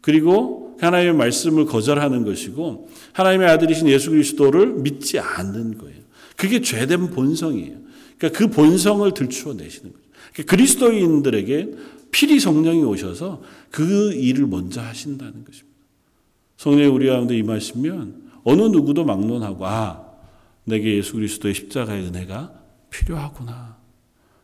그리고 0.00 0.76
하나님의 0.80 1.14
말씀을 1.14 1.66
거절하는 1.66 2.24
것이고 2.24 2.88
하나님의 3.12 3.48
아들이신 3.48 3.88
예수 3.88 4.10
그리스도를 4.10 4.74
믿지 4.74 5.20
않는 5.20 5.78
거예요. 5.78 6.02
그게 6.36 6.60
죄된 6.60 7.10
본성이에요. 7.10 7.76
그러니까 8.18 8.38
그 8.38 8.50
본성을 8.50 9.08
들추어 9.14 9.54
내시는 9.54 9.92
거죠. 9.92 10.04
그러니까 10.32 10.50
그리스도인들에게 10.50 11.70
필히 12.10 12.40
성령이 12.40 12.82
오셔서 12.82 13.42
그 13.70 14.12
일을 14.12 14.46
먼저 14.48 14.80
하신다는 14.80 15.44
것입니다. 15.44 15.78
성령이 16.56 16.86
우리 16.86 17.06
가운데 17.06 17.36
임하시면 17.36 18.22
어느 18.42 18.62
누구도 18.62 19.04
막론하고 19.04 19.66
아 19.66 20.11
내게 20.64 20.96
예수 20.96 21.14
그리스도의 21.14 21.54
십자가의 21.54 22.06
은혜가 22.06 22.52
필요하구나. 22.90 23.78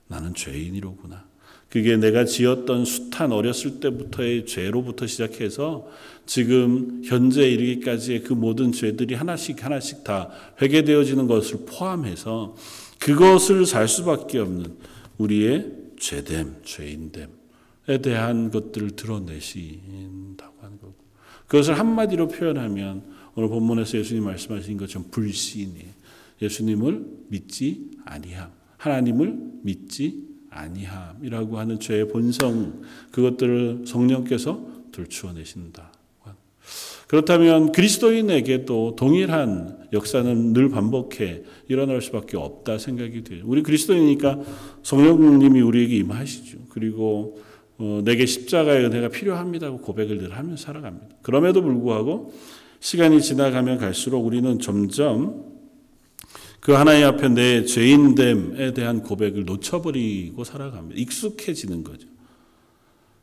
나는 0.09 0.35
죄인이로구나. 0.35 1.27
그게 1.69 1.99
내가 1.99 2.25
지었던 2.25 2.85
숱한 2.87 3.31
어렸을 3.31 3.81
때부터의 3.81 4.47
죄로부터 4.47 5.07
시작해서 5.07 5.87
지금 6.25 7.03
현재 7.05 7.49
이르기까지의 7.49 8.23
그 8.23 8.33
모든 8.33 8.73
죄들이 8.73 9.15
하나씩 9.15 9.65
하나씩 9.65 10.03
다 10.03 10.31
회개되어지는 10.63 11.27
것을 11.27 11.67
포함해서 11.67 12.57
그것을 12.99 13.67
살 13.67 13.87
수밖에 13.87 14.39
없는 14.39 14.77
우리의 15.19 15.73
죄됨, 15.99 16.63
죄인됨에 16.65 17.99
대한 18.03 18.51
것들을 18.51 18.93
드러내신다고 18.93 20.55
하는 20.63 20.79
거고. 20.79 20.95
그것을 21.47 21.79
한마디로 21.79 22.29
표현하면 22.29 23.03
오늘 23.35 23.49
본문에서 23.51 23.99
예수님 23.99 24.25
말씀하신 24.25 24.79
것처럼 24.79 25.11
불신이에요. 25.11 25.98
예수님을 26.41 27.07
믿지 27.29 27.91
아니함. 28.05 28.51
하나님을 28.77 29.39
믿지 29.63 30.29
아니함이라고 30.51 31.59
하는 31.59 31.79
죄의 31.79 32.09
본성 32.09 32.83
그것들을 33.11 33.85
성령께서 33.87 34.67
들추어 34.93 35.33
내신다. 35.33 35.93
그렇다면 37.09 37.73
그리스도인에게도 37.73 38.95
동일한 38.97 39.89
역사는 39.95 40.53
늘 40.53 40.69
반복해 40.69 41.43
일어날 41.67 42.03
수밖에 42.03 42.37
없다 42.37 42.77
생각이 42.77 43.25
돼요. 43.25 43.45
우리 43.47 43.63
그리스도인이니까 43.63 44.39
성령님이 44.83 45.63
우리에게 45.63 45.97
임하시죠. 45.97 46.59
그리고 46.69 47.41
어, 47.79 48.03
내게 48.05 48.27
십자가의 48.27 48.85
은혜가 48.85 49.09
필요합니다고 49.09 49.79
고백을 49.79 50.19
늘 50.19 50.37
하며 50.37 50.57
살아갑니다. 50.57 51.17
그럼에도 51.23 51.63
불구하고 51.63 52.35
시간이 52.81 53.23
지나가면 53.23 53.79
갈수록 53.79 54.27
우리는 54.27 54.59
점점 54.59 55.58
그 56.61 56.73
하나님 56.73 57.07
앞에 57.07 57.29
내 57.29 57.65
죄인됨에 57.65 58.75
대한 58.75 59.03
고백을 59.03 59.45
놓쳐버리고 59.45 60.45
살아갑니다. 60.45 61.01
익숙해지는 61.01 61.85
거죠. 61.85 62.09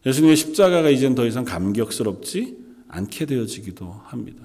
예수님의 0.06 0.36
십자가가 0.36 0.90
이젠 0.90 1.16
더 1.16 1.26
이상 1.26 1.46
감격스럽지 1.46 2.58
않게 2.88 3.26
되어지기도 3.26 4.02
합니다. 4.06 4.44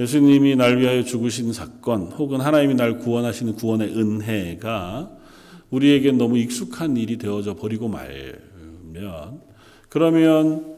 예수님이 0.00 0.56
날 0.56 0.78
위하여 0.78 1.04
죽으신 1.04 1.52
사건 1.52 2.06
혹은 2.12 2.40
하나님이 2.40 2.74
날 2.74 2.98
구원하시는 2.98 3.54
구원의 3.54 3.96
은혜가 3.96 5.10
우리에게 5.70 6.12
너무 6.12 6.38
익숙한 6.38 6.96
일이 6.96 7.18
되어져 7.18 7.54
버리고 7.54 7.88
말면 7.88 9.40
그러면 9.88 10.76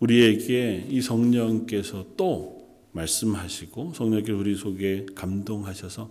우리에게 0.00 0.86
이 0.90 1.00
성령께서 1.00 2.06
또 2.16 2.66
말씀하시고 2.92 3.92
성령께서 3.94 4.38
우리 4.38 4.54
속에 4.54 5.06
감동하셔서 5.14 6.10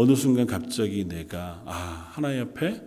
어느 0.00 0.14
순간 0.14 0.46
갑자기 0.46 1.04
내가 1.04 1.62
아 1.66 2.08
하나님 2.12 2.40
앞에 2.44 2.82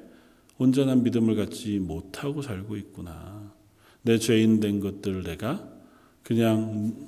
온전한 0.58 1.04
믿음을 1.04 1.36
갖지 1.36 1.78
못하고 1.78 2.42
살고 2.42 2.76
있구나. 2.76 3.54
내 4.02 4.18
죄인 4.18 4.60
된 4.60 4.80
것들을 4.80 5.22
내가 5.22 5.64
그냥 6.24 7.08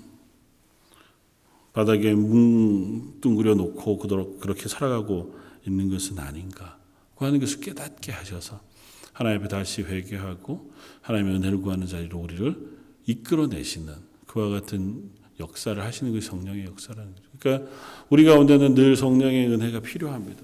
바닥에 1.73 2.13
뭉뚱그려 2.13 3.55
놓고 3.55 3.97
그렇게 4.37 4.69
살아가고 4.69 5.39
있는 5.65 5.89
것은 5.89 6.19
아닌가. 6.19 6.77
그 7.15 7.25
하는 7.25 7.39
것을 7.39 7.59
깨닫게 7.61 8.11
하셔서 8.11 8.61
하나님 9.11 9.39
앞에 9.39 9.47
다시 9.47 9.81
회개하고 9.81 10.71
하나님의 11.01 11.37
은혜를 11.37 11.61
구하는 11.61 11.87
자리로 11.87 12.19
우리를 12.19 12.77
이끌어내시는 13.07 13.95
그와 14.27 14.49
같은 14.49 15.09
역사를 15.39 15.81
하시는 15.81 16.13
그 16.13 16.21
성령의 16.21 16.65
역사라는 16.65 17.13
거죠. 17.15 17.27
그러니까 17.39 17.71
우리 18.09 18.23
가운데는 18.23 18.75
늘 18.75 18.95
성령의 18.95 19.47
은혜가 19.47 19.81
필요합니다. 19.81 20.43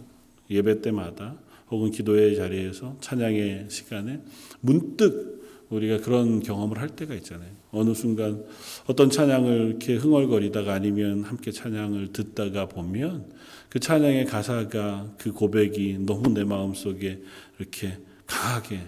예배 0.50 0.82
때마다 0.82 1.36
혹은 1.70 1.92
기도의 1.92 2.36
자리에서 2.36 2.98
찬양의 3.00 3.68
시간에 3.70 4.22
문득 4.60 5.42
우리가 5.70 6.00
그런 6.02 6.42
경험을 6.42 6.80
할 6.80 6.90
때가 6.90 7.16
있잖아요. 7.16 7.50
어느 7.72 7.94
순간 7.94 8.44
어떤 8.88 9.10
찬양을 9.10 9.70
이렇게 9.70 9.96
흥얼거리다가 9.96 10.74
아니면 10.74 11.24
함께 11.24 11.52
찬양을 11.52 12.12
듣다가 12.12 12.68
보면 12.68 13.32
그 13.70 13.80
찬양의 13.80 14.26
가사가 14.26 15.14
그 15.18 15.32
고백이 15.32 16.00
너무 16.00 16.34
내 16.34 16.44
마음 16.44 16.74
속에 16.74 17.22
이렇게 17.58 17.98
강하게 18.26 18.82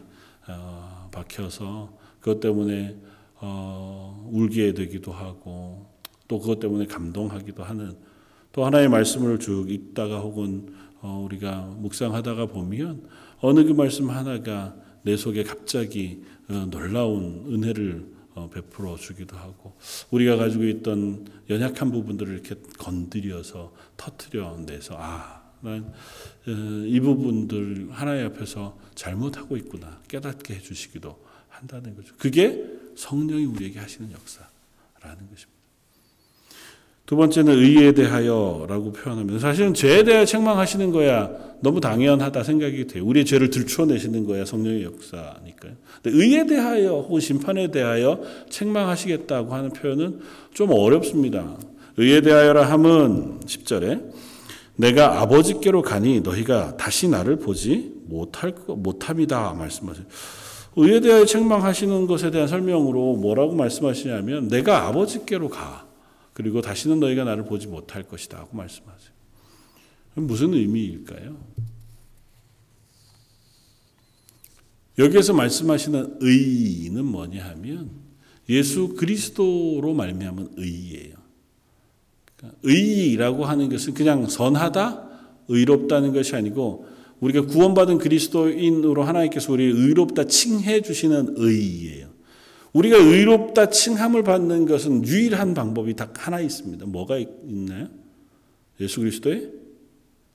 어, 0.50 1.10
박혀서 1.14 1.98
그것 2.20 2.42
때문에 2.42 2.98
어, 3.36 4.30
울게 4.30 4.74
되기도 4.74 5.14
하고 5.14 5.93
또 6.28 6.40
그것 6.40 6.60
때문에 6.60 6.86
감동하기도 6.86 7.64
하는 7.64 7.96
또 8.52 8.66
하나의 8.66 8.90
말씀을 8.90 9.40
쭉 9.40 9.70
읽다가 9.70 10.20
혹은 10.20 10.74
어, 11.02 11.22
우리가 11.26 11.62
묵상하다가 11.80 12.48
보면 12.48 13.08
어느 13.40 13.64
그 13.64 13.74
말씀 13.74 14.10
하나가 14.10 14.76
내 15.02 15.18
속에 15.18 15.44
갑자기 15.44 16.24
어, 16.50 16.68
놀라운 16.70 17.46
은혜를 17.48 18.14
어, 18.36 18.50
베풀어 18.50 18.96
주기도 18.96 19.38
하고 19.38 19.74
우리가 20.12 20.38
가지고 20.38 20.64
있던 20.66 21.28
연약한 21.50 21.92
부분들을 21.92 22.34
이렇게 22.34 22.56
건드려서 22.78 23.74
터트려 23.98 24.58
내서 24.66 24.96
아, 24.98 25.44
난 25.62 25.94
이 26.46 27.00
부분들 27.00 27.90
하나의 27.92 28.26
앞에서 28.26 28.78
잘못하고 28.96 29.56
있구나 29.58 30.02
깨닫게 30.08 30.56
해주시기도 30.56 31.18
한다는 31.48 31.96
거죠. 31.96 32.14
그게 32.18 32.66
성령이 32.96 33.46
우리에게 33.46 33.80
하시는 33.80 34.12
역사라는 34.12 35.30
것입니다. 35.30 35.63
두 37.06 37.18
번째는 37.18 37.58
의에 37.58 37.92
대하여라고 37.92 38.94
표현합니다. 38.94 39.40
사실은 39.40 39.74
죄에 39.74 40.04
대하여 40.04 40.26
책망하시는 40.26 40.92
거야 40.92 41.30
너무 41.60 41.82
당연하다 41.82 42.44
생각이 42.44 42.88
돼요. 42.88 43.06
우리의 43.06 43.26
죄를 43.26 43.50
들추어내시는 43.50 44.26
거야 44.26 44.46
성령의 44.46 44.84
역사니까요. 44.84 45.74
근데 46.02 46.18
의에 46.18 46.46
대하여 46.46 46.92
혹은 46.92 47.20
심판에 47.20 47.72
대하여 47.72 48.22
책망하시겠다고 48.50 49.54
하는 49.54 49.70
표현은 49.72 50.22
좀 50.54 50.72
어렵습니다. 50.72 51.58
의에 51.98 52.22
대하여라 52.22 52.70
함은 52.70 53.42
10절에 53.42 54.12
내가 54.76 55.22
아버지께로 55.22 55.82
가니 55.82 56.22
너희가 56.22 56.78
다시 56.78 57.08
나를 57.08 57.38
보지 57.38 57.94
못할 58.06 58.56
못함이다 58.68 59.54
말씀하세요. 59.54 60.06
의에 60.76 61.02
대하여 61.02 61.26
책망하시는 61.26 62.08
것에 62.08 62.32
대한 62.32 62.48
설명으로 62.48 63.18
뭐라고 63.18 63.54
말씀하시냐면 63.56 64.48
내가 64.48 64.88
아버지께로 64.88 65.50
가. 65.50 65.93
그리고 66.34 66.62
다시는 66.62 67.00
너희가 67.00 67.24
나를 67.24 67.46
보지 67.46 67.68
못할 67.68 68.04
것이다 68.04 68.40
하고 68.40 68.58
말씀하세요. 68.58 69.14
무슨 70.16 70.54
의미일까요? 70.54 71.38
여기에서 75.00 75.34
말씀하시는 75.34 76.18
의는 76.20 77.06
뭐냐 77.06 77.44
하면 77.50 77.92
예수 78.50 78.90
그리스도로 78.90 79.94
말미암은 79.94 80.54
의예요. 80.58 81.16
그러니까 82.36 82.60
의라고 82.64 83.46
하는 83.46 83.70
것은 83.70 83.94
그냥 83.94 84.28
선하다, 84.28 85.10
의롭다는 85.48 86.14
것이 86.14 86.36
아니고 86.36 86.88
우리가 87.20 87.46
구원받은 87.46 88.00
그리스도인으로 88.00 89.04
하나님께서 89.04 89.52
우리를 89.54 89.76
의롭다 89.76 90.26
칭해 90.26 90.82
주시는 90.82 91.36
의예요. 91.38 92.13
우리가 92.74 92.98
의롭다 92.98 93.70
칭함을 93.70 94.24
받는 94.24 94.66
것은 94.66 95.06
유일한 95.06 95.54
방법이 95.54 95.96
딱 95.96 96.26
하나 96.26 96.42
있습니다. 96.42 96.86
뭐가 96.88 97.18
있나요? 97.18 97.88
예수 98.80 99.00
그리스도의 99.00 99.52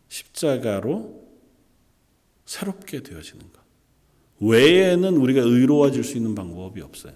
십자가로 0.08 1.26
새롭게 2.46 3.02
되어지는 3.02 3.44
것. 3.52 3.58
외에는 4.40 5.16
우리가 5.16 5.40
의로워질 5.40 6.04
수 6.04 6.16
있는 6.16 6.36
방법이 6.36 6.80
없어요. 6.80 7.12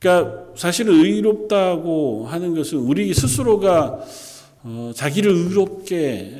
그러니까 0.00 0.52
사실 0.56 0.88
의롭다고 0.88 2.26
하는 2.26 2.56
것은 2.56 2.78
우리 2.78 3.14
스스로가 3.14 4.04
어, 4.64 4.92
자기를 4.94 5.30
의롭게 5.30 6.30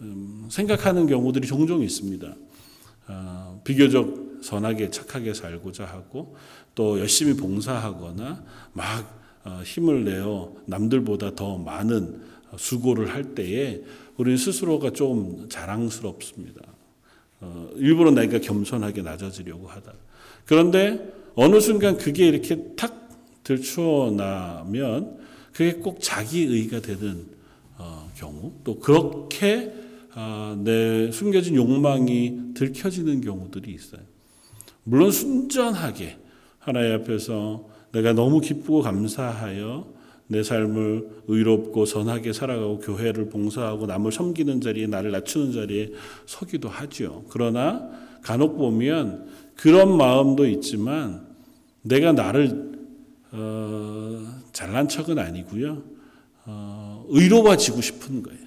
음, 0.00 0.46
생각하는 0.48 1.08
경우들이 1.08 1.48
종종 1.48 1.82
있습니다. 1.82 2.36
어, 3.08 3.60
비교적 3.64 4.23
선하게 4.44 4.90
착하게 4.90 5.32
살고자 5.32 5.86
하고 5.86 6.36
또 6.74 7.00
열심히 7.00 7.34
봉사하거나 7.34 8.44
막 8.74 9.24
어, 9.44 9.62
힘을 9.64 10.04
내어 10.04 10.54
남들보다 10.66 11.34
더 11.34 11.58
많은 11.58 12.20
수고를 12.56 13.12
할 13.12 13.34
때에 13.34 13.82
우리는 14.16 14.36
스스로가 14.36 14.90
좀 14.90 15.48
자랑스럽습니다. 15.48 16.62
어, 17.40 17.70
일부러 17.76 18.10
내가 18.10 18.38
겸손하게 18.38 19.02
낮아지려고 19.02 19.66
하다. 19.66 19.92
그런데 20.44 21.12
어느 21.34 21.60
순간 21.60 21.96
그게 21.96 22.28
이렇게 22.28 22.74
탁 22.76 23.08
들추어 23.42 24.10
나면 24.10 25.18
그게 25.52 25.74
꼭 25.74 26.00
자기의가 26.00 26.80
되는 26.80 27.26
어, 27.78 28.10
경우 28.16 28.52
또 28.62 28.78
그렇게 28.78 29.72
아, 30.12 30.56
내 30.62 31.10
숨겨진 31.10 31.56
욕망이 31.56 32.54
들켜지는 32.54 33.20
경우들이 33.20 33.72
있어요. 33.72 34.13
물론 34.84 35.10
순전하게 35.10 36.18
하나님 36.58 36.92
앞에서 37.00 37.68
내가 37.92 38.12
너무 38.12 38.40
기쁘고 38.40 38.82
감사하여 38.82 39.92
내 40.26 40.42
삶을 40.42 41.22
의롭고 41.28 41.84
선하게 41.84 42.32
살아가고 42.32 42.78
교회를 42.78 43.28
봉사하고 43.28 43.86
남을 43.86 44.10
섬기는 44.10 44.60
자리에 44.60 44.86
나를 44.86 45.10
낮추는 45.10 45.52
자리에 45.52 45.92
서기도 46.26 46.68
하죠. 46.68 47.24
그러나 47.28 47.88
간혹 48.22 48.56
보면 48.56 49.26
그런 49.54 49.96
마음도 49.96 50.46
있지만 50.46 51.26
내가 51.82 52.12
나를 52.12 52.72
어, 53.32 54.22
잘난 54.52 54.88
척은 54.88 55.18
아니고요. 55.18 55.82
어, 56.46 57.04
의로워지고 57.08 57.80
싶은 57.80 58.22
거예요. 58.22 58.44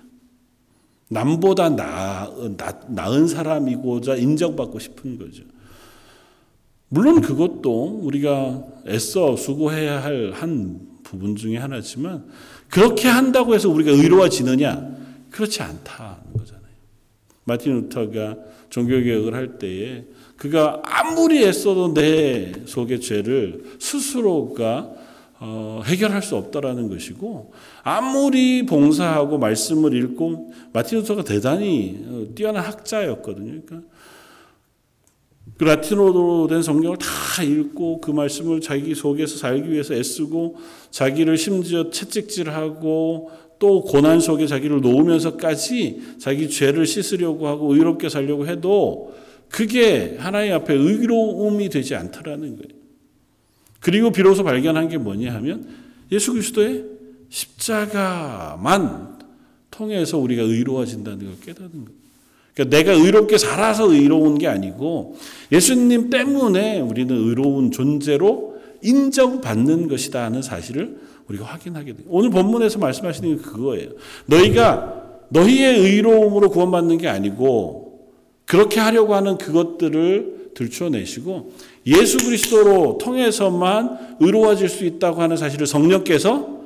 남보다 1.10 1.70
나은, 1.70 2.58
나, 2.58 2.80
나은 2.90 3.28
사람이고자 3.28 4.16
인정받고 4.16 4.80
싶은 4.80 5.18
거죠. 5.18 5.44
물론 6.90 7.22
그것도 7.22 8.00
우리가 8.04 8.64
애써 8.88 9.36
수고해야 9.36 10.02
할 10.04 10.32
한 10.34 10.88
부분 11.08 11.38
중에 11.38 11.56
하나지만 11.58 12.26
그렇게 12.70 13.08
한다고 13.08 13.56
해서 13.56 13.70
우리가 13.70 13.92
의로워지느냐? 13.92 14.98
그렇지 15.30 15.62
않다는 15.62 16.34
거잖아요. 16.38 16.68
마틴 17.46 17.74
루터가 17.76 18.36
종교개혁을 18.70 19.34
할 19.34 19.58
때에 19.58 20.04
그가 20.36 20.82
아무리 20.84 21.46
애써도 21.46 21.94
내 21.94 22.52
속의 22.66 23.00
죄를 23.00 23.64
스스로가 23.80 24.92
어, 25.40 25.82
해결할 25.86 26.24
수 26.24 26.36
없다라는 26.36 26.90
것이고 26.90 27.54
아무리 27.84 28.66
봉사하고 28.66 29.38
말씀을 29.38 29.94
읽고 29.96 30.52
마틴 30.74 31.00
루터가 31.00 31.24
대단히 31.24 32.04
어, 32.06 32.26
뛰어난 32.36 32.64
학자였거든요. 32.64 33.62
그러니까 33.66 33.88
그 35.58 35.64
라틴어로 35.64 36.48
된 36.48 36.62
성경을 36.62 36.98
다 36.98 37.44
읽고 37.44 38.00
그 38.02 38.12
말씀을 38.12 38.62
자기 38.62 38.94
속에서 38.94 39.38
살기 39.38 39.72
위해서 39.72 39.96
애쓰고 39.96 40.58
자기를 40.92 41.38
심지어 41.38 41.90
채찍질하고 41.90 43.32
또 43.60 43.82
고난 43.84 44.20
속에 44.20 44.46
자기를 44.46 44.82
놓으면서까지 44.82 46.18
자기 46.20 46.50
죄를 46.50 46.86
씻으려고 46.86 47.48
하고 47.48 47.74
의롭게 47.74 48.08
살려고 48.10 48.48
해도 48.48 49.16
그게 49.50 50.16
하나님 50.20 50.54
앞에 50.54 50.74
의로움이 50.74 51.70
되지 51.70 51.96
않더라는 51.96 52.58
거예요. 52.58 52.78
그리고 53.80 54.12
비로소 54.12 54.44
발견한 54.44 54.90
게 54.90 54.98
뭐냐 54.98 55.34
하면 55.36 55.68
예수 56.12 56.34
그리스도의 56.34 56.86
십자가만 57.30 59.18
통해서 59.72 60.18
우리가 60.18 60.44
의로워진다는 60.44 61.26
걸 61.26 61.36
깨닫는 61.42 61.86
거예요. 61.86 62.07
그러니까 62.58 62.76
내가 62.76 62.94
의롭게 62.94 63.38
살아서 63.38 63.94
의로운 63.94 64.40
게 64.40 64.48
아니고 64.48 65.16
예수님 65.52 66.10
때문에 66.10 66.80
우리는 66.80 67.16
의로운 67.16 67.70
존재로 67.70 68.58
인정받는 68.82 69.88
것이다 69.88 70.24
하는 70.24 70.42
사실을 70.42 70.98
우리가 71.28 71.46
확인하게 71.46 71.94
돼요. 71.94 72.08
오늘 72.10 72.32
본문에서 72.32 72.80
말씀하시는 72.80 73.38
게 73.38 73.42
그거예요. 73.44 73.90
너희가 74.26 75.04
너희의 75.30 75.80
의로움으로 75.80 76.50
구원받는 76.50 76.98
게 76.98 77.08
아니고 77.08 78.10
그렇게 78.46 78.80
하려고 78.80 79.14
하는 79.14 79.38
그것들을 79.38 80.52
들춰내시고 80.56 81.52
예수 81.86 82.18
그리스도로 82.18 82.98
통해서만 82.98 84.18
의로워질 84.20 84.70
수 84.70 84.86
있다고 84.86 85.22
하는 85.22 85.38
사실을 85.38 85.68
성령께서 85.68 86.58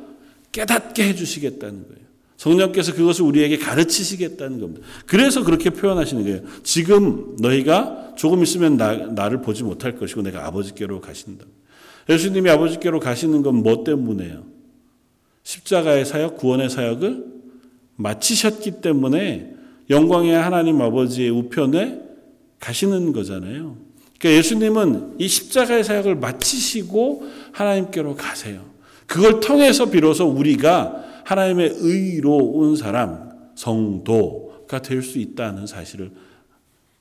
깨닫게 0.54 1.04
해주시겠다는 1.10 1.84
거예요. 1.88 2.11
성령께서 2.42 2.96
그것을 2.96 3.24
우리에게 3.26 3.60
가르치시겠다는 3.60 4.60
겁니다. 4.60 4.88
그래서 5.06 5.44
그렇게 5.44 5.70
표현하시는 5.70 6.24
거예요. 6.24 6.40
지금 6.64 7.36
너희가 7.40 8.16
조금 8.18 8.42
있으면 8.42 8.78
나, 8.78 8.96
나를 8.96 9.44
보지 9.44 9.62
못할 9.64 9.96
것이고 9.96 10.24
내가 10.24 10.48
아버지께로 10.48 11.02
가신다. 11.02 11.46
예수님이 12.10 12.50
아버지께로 12.50 13.00
가시는 13.00 13.44
건 13.44 13.62
뭐 13.62 13.84
때문에요? 13.84 14.44
십자가의 15.44 16.04
사역, 16.04 16.38
구원의 16.38 16.72
사역을 16.72 17.26
마치셨기 17.98 18.82
때문에 18.82 19.54
영광의 19.92 20.34
하나님 20.34 20.82
아버지의 20.82 21.30
우편에 21.30 22.00
가시는 22.60 23.14
거잖아요. 23.14 23.78
그러니까 24.18 24.40
예수님은 24.40 25.16
이 25.20 25.28
십자가의 25.28 25.84
사역을 25.84 26.16
마치시고 26.16 27.24
하나님께로 27.52 28.16
가세요. 28.16 28.66
그걸 29.06 29.40
통해서 29.42 29.92
비로소 29.92 30.26
우리가 30.26 31.11
하나님의 31.24 31.76
의로운 31.80 32.76
사람, 32.76 33.32
성도가 33.56 34.82
될 34.82 35.04
수 35.04 35.20
있다는 35.20 35.68
사실을 35.68 36.12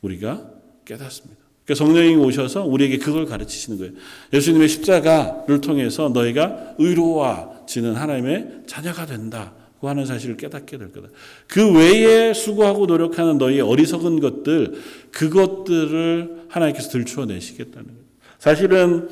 우리가 0.03 0.51
깨닫습니다. 0.85 1.41
그러니까 1.65 1.85
성령이 1.85 2.17
오셔서 2.17 2.65
우리에게 2.65 2.99
그걸 2.99 3.27
가르치시는 3.27 3.79
거예요. 3.79 3.93
예수님의 4.33 4.69
십자가를 4.69 5.61
통해서 5.61 6.09
너희가 6.09 6.75
의로워지는 6.79 7.95
하나님의 7.95 8.63
자녀가 8.67 9.07
된다고 9.07 9.89
하는 9.89 10.05
사실을 10.05 10.37
깨닫게 10.37 10.79
될 10.79 10.91
거다. 10.93 11.09
그 11.47 11.73
외에 11.73 12.35
수고하고 12.35 12.87
노력하는 12.87 13.39
너희의 13.39 13.61
어리석은 13.61 14.21
것들, 14.21 14.75
그것들을 15.13 16.47
하나님께서 16.49 16.91
들추어 16.91 17.27
내시겠다는 17.27 17.87
거예요. 17.87 18.01
사실은 18.39 19.09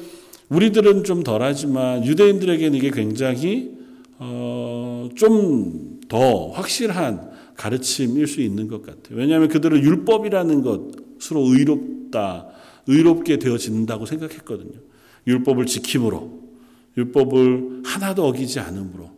우리들은 0.49 1.05
좀 1.05 1.23
덜하지만 1.23 2.05
유대인들에게는 2.07 2.77
이게 2.77 2.91
굉장히 2.91 3.78
어, 4.19 5.09
좀 5.15 5.99
더 6.09 6.49
확실한 6.49 7.31
가르침일 7.55 8.27
수 8.27 8.41
있는 8.41 8.67
것 8.67 8.83
같아요. 8.83 9.19
왜냐하면 9.19 9.49
그들은 9.49 9.83
율법이라는 9.83 10.63
것으로 10.63 11.41
의롭다, 11.43 12.49
의롭게 12.87 13.39
되어진다고 13.39 14.07
생각했거든요. 14.07 14.81
율법을 15.27 15.67
지킴으로, 15.67 16.43
율법을 16.97 17.83
하나도 17.85 18.27
어기지 18.27 18.61
않음으로, 18.61 19.11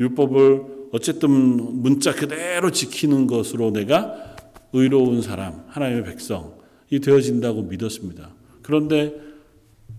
율법을 0.00 0.62
어쨌든 0.92 1.30
문자 1.30 2.14
그대로 2.14 2.70
지키는 2.70 3.26
것으로 3.26 3.70
내가 3.70 4.36
의로운 4.72 5.22
사람, 5.22 5.64
하나님의 5.68 6.04
백성이 6.04 7.00
되어진다고 7.02 7.62
믿었습니다. 7.62 8.34
그런데 8.62 9.14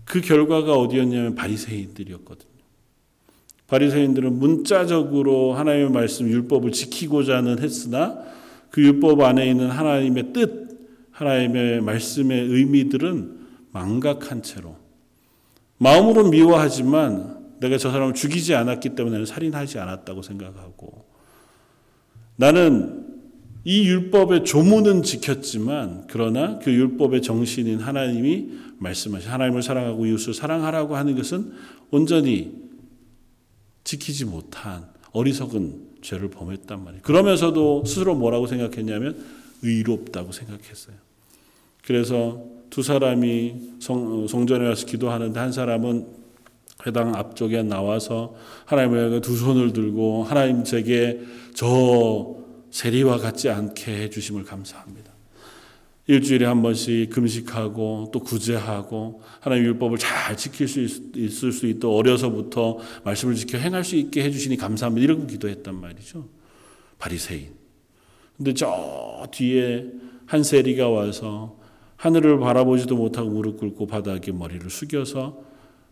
그 0.04 0.20
결과가 0.20 0.74
어디였냐면 0.74 1.34
바리새인들이었거든요. 1.34 2.55
바리새인들은 3.68 4.38
문자적으로 4.38 5.54
하나님의 5.54 5.90
말씀 5.90 6.28
율법을 6.28 6.72
지키고자는 6.72 7.58
했으나 7.58 8.18
그 8.70 8.82
율법 8.82 9.20
안에 9.20 9.48
있는 9.48 9.70
하나님의 9.70 10.32
뜻, 10.32 10.66
하나님의 11.10 11.80
말씀의 11.80 12.40
의미들은 12.40 13.36
망각한 13.72 14.42
채로 14.42 14.76
마음으로 15.78 16.28
미워하지만 16.28 17.36
내가 17.60 17.78
저 17.78 17.90
사람을 17.90 18.14
죽이지 18.14 18.54
않았기 18.54 18.90
때문에 18.90 19.24
살인하지 19.24 19.78
않았다고 19.78 20.22
생각하고 20.22 21.04
나는 22.36 23.04
이 23.64 23.88
율법의 23.88 24.44
조문은 24.44 25.02
지켰지만 25.02 26.04
그러나 26.08 26.58
그 26.60 26.72
율법의 26.72 27.22
정신인 27.22 27.80
하나님이 27.80 28.50
말씀하신 28.78 29.28
하나님을 29.30 29.62
사랑하고 29.62 30.06
이웃을 30.06 30.34
사랑하라고 30.34 30.96
하는 30.96 31.16
것은 31.16 31.52
온전히 31.90 32.65
지키지 33.86 34.24
못한 34.24 34.84
어리석은 35.12 36.00
죄를 36.02 36.28
범했단 36.28 36.84
말이에요. 36.84 37.02
그러면서도 37.02 37.84
스스로 37.86 38.16
뭐라고 38.16 38.46
생각했냐면 38.46 39.24
의롭다고 39.62 40.32
생각했어요. 40.32 40.96
그래서 41.84 42.44
두 42.68 42.82
사람이 42.82 43.76
성, 43.78 44.26
성전에 44.26 44.66
와서 44.66 44.86
기도하는데 44.86 45.38
한 45.38 45.52
사람은 45.52 46.06
회당 46.86 47.14
앞쪽에 47.14 47.62
나와서 47.62 48.34
하나님의 48.66 49.20
두 49.20 49.36
손을 49.36 49.72
들고 49.72 50.24
하나님 50.24 50.64
제게 50.64 51.20
저 51.54 52.36
세리와 52.70 53.18
같지 53.18 53.48
않게 53.48 54.02
해주심을 54.02 54.44
감사합니다. 54.44 55.05
일주일에 56.08 56.46
한 56.46 56.62
번씩 56.62 57.10
금식하고 57.10 58.10
또 58.12 58.20
구제하고 58.20 59.22
하나님 59.40 59.64
율법을 59.64 59.98
잘 59.98 60.36
지킬 60.36 60.68
수 60.68 60.80
있, 60.80 61.44
을수 61.44 61.66
있도록 61.66 61.96
어려서부터 61.98 62.78
말씀을 63.04 63.34
지켜 63.34 63.58
행할 63.58 63.82
수 63.84 63.96
있게 63.96 64.22
해주시니 64.22 64.56
감사합니다. 64.56 65.04
이러고 65.04 65.26
기도했단 65.26 65.74
말이죠. 65.74 66.28
바리새인. 66.98 67.54
근데 68.36 68.54
저 68.54 69.26
뒤에 69.32 69.86
한 70.26 70.42
세리가 70.42 70.88
와서 70.88 71.58
하늘을 71.96 72.38
바라보지도 72.38 72.96
못하고 72.96 73.30
무릎 73.30 73.58
꿇고 73.58 73.86
바닥에 73.86 74.30
머리를 74.30 74.68
숙여서 74.68 75.42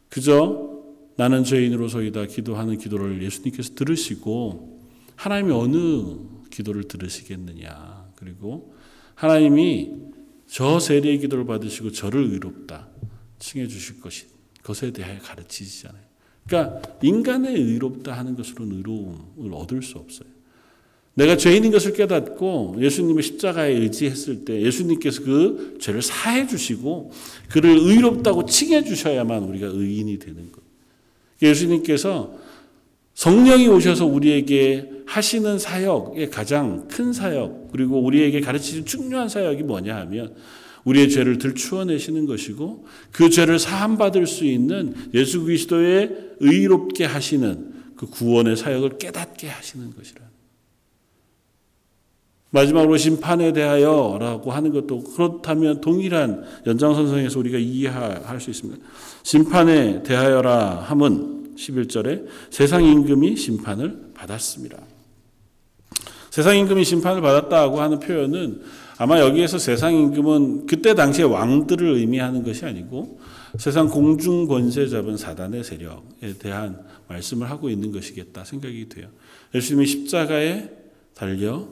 그저 0.09 0.75
나는 1.17 1.45
죄인으로서이다 1.45 2.27
기도하는 2.27 2.79
기도를 2.79 3.23
예수님께서 3.23 3.75
들으시고 3.75 4.81
하나님이 5.17 5.53
어느 5.53 6.17
기도를 6.51 6.85
들으시겠느냐. 6.85 8.13
그리고 8.17 8.75
하나님이 9.15 9.93
저 10.47 10.79
세례의 10.79 11.19
기도를 11.19 11.47
받으시고 11.47 11.93
저를 11.93 12.25
의롭다 12.33 12.89
칭해 13.39 13.67
주실 13.69 14.01
것이 14.01 14.27
것에 14.63 14.93
대하여 14.93 15.19
가르치시잖아요. 15.21 16.03
그러니까 16.47 16.83
인간의 17.03 17.55
의롭다 17.55 18.13
하는 18.13 18.35
것으로는 18.35 18.77
의로움을 18.79 19.53
얻을 19.53 19.83
수 19.83 19.99
없어요. 19.99 20.29
내가 21.15 21.37
죄인인 21.37 21.71
것을 21.71 21.93
깨닫고 21.93 22.77
예수님의 22.81 23.23
십자가에 23.23 23.73
의지했을 23.73 24.45
때 24.45 24.61
예수님께서 24.61 25.23
그 25.23 25.79
죄를 25.81 26.03
사해 26.03 26.47
주시고 26.47 27.13
그를 27.49 27.71
의롭다고 27.71 28.47
칭해 28.47 28.85
주셔야만 28.85 29.45
우리가 29.45 29.69
의인이 29.69 30.19
되는 30.19 30.37
거예요. 30.51 30.65
예수님께서 31.41 32.35
성령이 33.15 33.69
오셔서 33.69 34.07
우리에게 34.07 34.91
하시는 35.07 35.59
사역의 35.59 36.31
가장 36.31 36.89
큰 36.89 37.13
사역 37.13 37.69
그리고 37.73 38.03
우리에게 38.03 38.41
가르치는 38.41 38.85
중요한 38.85 39.29
사역이 39.29 39.63
뭐냐 39.63 39.97
하면 39.97 40.35
우리의 40.85 41.11
죄를 41.11 41.39
들추어내시는 41.39 42.27
것이고 42.27 42.87
그 43.11 43.31
죄를 43.31 43.59
사함 43.59 43.97
받을 43.97 44.27
수 44.27 44.45
있는 44.45 44.95
예수 45.15 45.43
그리스도의 45.43 46.11
의롭게 46.41 47.05
하시는 47.05 47.73
그 47.97 48.07
구원의 48.07 48.57
사역을 48.57 48.99
깨닫게 48.99 49.49
하시는 49.49 49.95
것이라. 49.95 50.23
마지막으로 52.51 52.97
심판에 52.97 53.53
대하여 53.53 54.17
라고 54.21 54.53
하는 54.53 54.73
것도 54.73 55.03
그렇다면 55.03 55.81
동일한 55.81 56.45
연장선상에서 56.67 57.39
우리가 57.41 57.59
이해할 57.59 58.41
수 58.41 58.51
있습니다. 58.51 58.81
심판에 59.25 60.05
대하여라 60.05 60.83
함은 60.83 61.57
11절에 61.57 62.27
세상 62.51 62.85
임금이 62.85 63.37
심판을 63.37 64.13
받았습니다. 64.15 64.94
세상 66.35 66.59
임금이 66.59 66.85
심판을 66.85 67.23
받았다고 67.23 67.81
하는 67.81 68.01
표현은 68.01 68.63
아마 68.99 69.21
여기에서 69.21 69.57
세상 69.57 69.95
임금은 69.95 70.67
그때 70.67 70.93
당시의 70.93 71.31
왕들을 71.31 71.87
의미하는 71.95 72.43
것이 72.43 72.65
아니고 72.65 73.21
세상 73.57 73.89
공중 73.89 74.49
권세 74.49 74.89
잡은 74.89 75.17
사단의 75.17 75.63
세력에 75.63 76.35
대한 76.41 76.85
말씀을 77.07 77.49
하고 77.49 77.71
있는 77.71 77.93
것이겠다 77.93 78.43
생각이 78.43 78.89
돼요. 78.89 79.11
예수님이 79.55 79.87
십자가에 79.87 80.71
달려 81.15 81.69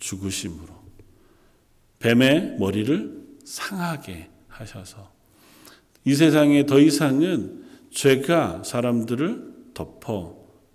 죽으심으로 0.00 0.74
뱀의 2.00 2.56
머리를 2.58 3.16
상하게 3.44 4.28
하셔서 4.48 5.08
이 6.04 6.16
세상에 6.16 6.66
더 6.66 6.80
이상은 6.80 7.62
죄가 7.92 8.64
사람들을 8.64 9.52
덮어 9.72 10.34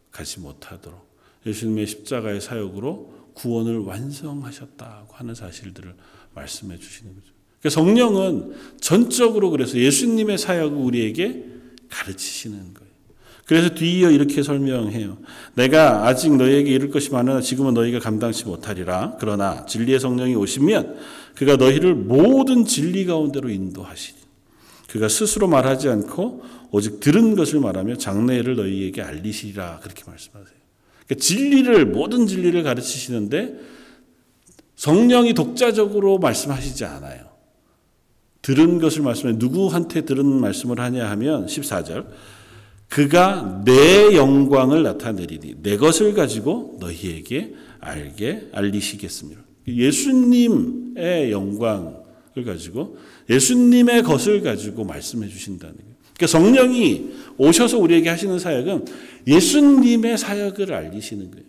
가지 0.10 0.40
못하도록 0.40 1.06
예수님의 1.46 1.86
십자가의 1.86 2.40
사역으로 2.40 3.25
구원을 3.36 3.80
완성하셨다고 3.80 5.14
하는 5.14 5.36
사실들을 5.36 5.94
말씀해 6.34 6.78
주시는 6.78 7.14
거죠. 7.14 7.28
그러니까 7.60 7.70
성령은 7.70 8.56
전적으로 8.80 9.52
그래서 9.52 9.78
예수님의 9.78 10.38
사역을 10.38 10.78
우리에게 10.78 11.46
가르치시는 11.90 12.58
거예요. 12.58 12.86
그래서 13.46 13.70
뒤이어 13.76 14.10
이렇게 14.10 14.42
설명해요. 14.42 15.20
내가 15.54 16.08
아직 16.08 16.36
너희에게 16.36 16.72
이를 16.72 16.90
것이 16.90 17.12
많으나 17.12 17.42
지금은 17.42 17.76
너희가 17.76 18.00
감당치 18.00 18.46
못하리라. 18.46 19.18
그러나 19.20 19.66
진리의 19.68 20.00
성령이 20.00 20.36
오시면 20.36 20.98
그가 21.36 21.56
너희를 21.56 21.94
모든 21.94 22.66
진리 22.66 23.06
가운데로 23.06 23.50
인도하시니 23.50 24.18
그가 24.90 25.10
스스로 25.10 25.48
말하지 25.48 25.90
않고 25.90 26.44
오직 26.72 27.00
들은 27.00 27.36
것을 27.36 27.60
말하며 27.60 27.98
장래를 27.98 28.56
너희에게 28.56 29.02
알리시리라. 29.02 29.80
그렇게 29.84 30.04
말씀하세요. 30.08 30.65
그러니까 31.08 31.24
진리를 31.24 31.86
모든 31.86 32.28
진리를 32.28 32.62
가르치시는데 32.64 33.56
성령이 34.76 35.34
독자적으로 35.34 36.20
말씀하시지 36.20 36.86
않아요. 36.86 37.26
들은 38.42 38.80
것을 38.80 39.02
말씀해 39.02 39.34
누구한테 39.38 40.02
들은 40.02 40.26
말씀을 40.26 40.80
하냐 40.80 41.10
하면 41.10 41.48
14절 41.48 42.08
그가 42.90 43.64
내 43.66 44.16
영광을 44.16 44.84
나타내리니 44.84 45.56
내 45.64 45.78
것을 45.78 46.14
가지고 46.14 46.78
너희에게 46.80 47.56
알게 47.80 48.50
알리시겠습니다. 48.52 49.42
예수님의 49.68 51.32
영광을 51.32 51.96
가지고 52.46 52.98
예수님의 53.30 54.04
것을 54.04 54.42
가지고 54.42 54.84
말씀해 54.84 55.28
주신다는 55.28 55.76
거예요. 55.76 55.95
그러니까 56.18 56.28
성령이 56.28 57.12
오셔서 57.38 57.78
우리에게 57.78 58.10
하시는 58.10 58.38
사역은 58.40 58.86
예수님의 59.28 60.18
사역을 60.18 60.74
알리시는 60.74 61.32
거예요. 61.32 61.46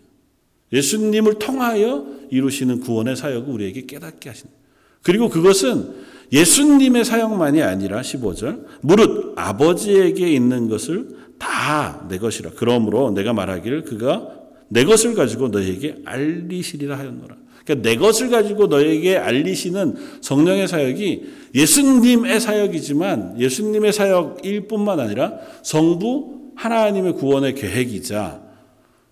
예수님을 0.72 1.38
통하여 1.38 2.06
이루시는 2.30 2.80
구원의 2.80 3.16
사역을 3.16 3.52
우리에게 3.52 3.86
깨닫게 3.86 4.28
하시는 4.28 4.50
거예요. 4.50 4.66
그리고 5.02 5.28
그것은 5.28 5.94
예수님의 6.32 7.04
사역만이 7.04 7.62
아니라 7.62 8.00
15절 8.00 8.64
무릇 8.80 9.34
아버지에게 9.36 10.28
있는 10.32 10.68
것을 10.68 11.16
다 11.38 12.06
내 12.08 12.18
것이라. 12.18 12.50
그러므로 12.56 13.10
내가 13.10 13.32
말하기를 13.32 13.82
그가 13.82 14.30
내 14.68 14.84
것을 14.84 15.14
가지고 15.14 15.48
너에게 15.48 15.96
알리시리라 16.04 16.98
하였노라. 16.98 17.36
그러니까 17.66 17.88
내 17.88 17.96
것을 17.96 18.30
가지고 18.30 18.68
너에게 18.68 19.16
알리시는 19.16 20.20
성령의 20.22 20.68
사역이 20.68 21.24
예수님의 21.54 22.40
사역이지만 22.40 23.40
예수님의 23.40 23.92
사역일 23.92 24.68
뿐만 24.68 25.00
아니라 25.00 25.34
성부 25.62 26.52
하나님의 26.54 27.14
구원의 27.14 27.56
계획이자 27.56 28.40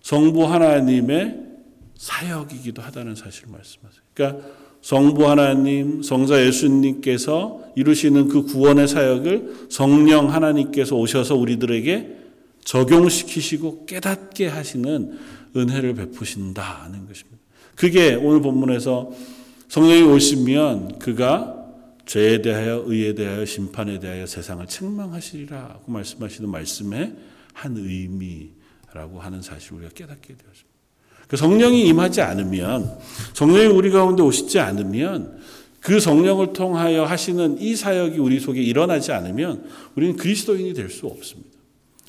성부 0.01 0.45
하나님의 0.45 1.41
사역이기도 1.97 2.81
하다는 2.81 3.15
사실을 3.15 3.49
말씀하세요. 3.51 4.01
그러니까 4.13 4.47
성부 4.81 5.27
하나님, 5.27 6.03
성자 6.03 6.45
예수님께서 6.45 7.59
이루시는 7.75 8.27
그 8.27 8.43
구원의 8.43 8.87
사역을 8.87 9.67
성령 9.69 10.31
하나님께서 10.31 10.95
오셔서 10.95 11.35
우리들에게 11.35 12.15
적용시키시고 12.63 13.85
깨닫게 13.87 14.47
하시는 14.47 15.17
은혜를 15.55 15.95
베푸신다는 15.95 17.07
것입니다. 17.07 17.44
그게 17.75 18.15
오늘 18.15 18.41
본문에서 18.41 19.11
성령이 19.67 20.03
오시면 20.03 20.99
그가 20.99 21.55
죄에 22.05 22.41
대하여 22.41 22.83
의에 22.85 23.15
대하여 23.15 23.45
심판에 23.45 23.99
대하여 23.99 24.25
세상을 24.25 24.65
책망하시리라고 24.65 25.91
말씀하시는 25.91 26.49
말씀의 26.49 27.13
한 27.53 27.77
의미라고 27.77 29.19
하는 29.19 29.41
사실을 29.41 29.79
우리가 29.79 29.93
깨닫게 29.93 30.27
되었습니다. 30.27 30.75
그 31.27 31.37
성령이 31.37 31.87
임하지 31.87 32.21
않으면 32.21 32.99
성령이 33.33 33.67
우리 33.67 33.89
가운데 33.89 34.21
오시지 34.21 34.59
않으면 34.59 35.39
그 35.79 35.99
성령을 35.99 36.53
통하여 36.53 37.03
하시는 37.05 37.59
이 37.59 37.75
사역이 37.75 38.19
우리 38.19 38.39
속에 38.39 38.61
일어나지 38.61 39.11
않으면 39.11 39.67
우리는 39.95 40.15
그리스도인이 40.15 40.73
될 40.73 40.89
수 40.89 41.07
없습니다. 41.07 41.54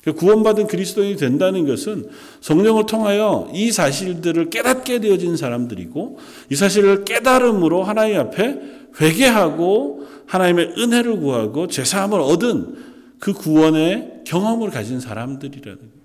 그 0.07 0.13
구원받은 0.13 0.67
그리스도인이 0.67 1.17
된다는 1.17 1.67
것은 1.67 2.07
성령을 2.39 2.85
통하여 2.85 3.49
이 3.53 3.73
사실들을 3.73 4.49
깨닫게 4.49 5.01
되어진 5.01 5.35
사람들이고 5.35 6.17
이 6.49 6.55
사실을 6.55 7.03
깨달음으로 7.03 7.83
하나님 7.83 8.17
앞에 8.17 8.57
회개하고 9.01 10.07
하나님의 10.25 10.75
은혜를 10.77 11.19
구하고 11.19 11.67
죄사함을 11.67 12.21
얻은 12.21 12.75
그 13.19 13.33
구원의 13.33 14.21
경험을 14.23 14.69
가진 14.69 15.01
사람들이라는. 15.01 15.97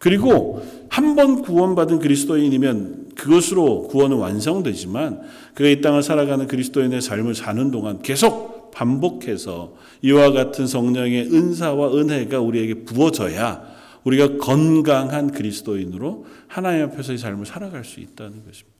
그리고 0.00 0.64
한 0.88 1.14
번 1.14 1.42
구원받은 1.42 2.00
그리스도인이면 2.00 3.10
그것으로 3.14 3.84
구원은 3.84 4.16
완성되지만 4.16 5.20
그가 5.54 5.68
이 5.68 5.80
땅을 5.80 6.02
살아가는 6.02 6.48
그리스도인의 6.48 7.02
삶을 7.02 7.36
사는 7.36 7.70
동안 7.70 8.02
계속 8.02 8.57
반복해서 8.78 9.74
이와 10.02 10.30
같은 10.30 10.68
성령의 10.68 11.32
은사와 11.32 11.98
은혜가 11.98 12.40
우리에게 12.40 12.84
부어져야 12.84 13.66
우리가 14.04 14.36
건강한 14.38 15.32
그리스도인으로 15.32 16.26
하나님 16.46 16.84
앞에서의 16.84 17.18
삶을 17.18 17.44
살아갈 17.44 17.84
수 17.84 17.98
있다는 17.98 18.44
것입니다. 18.44 18.78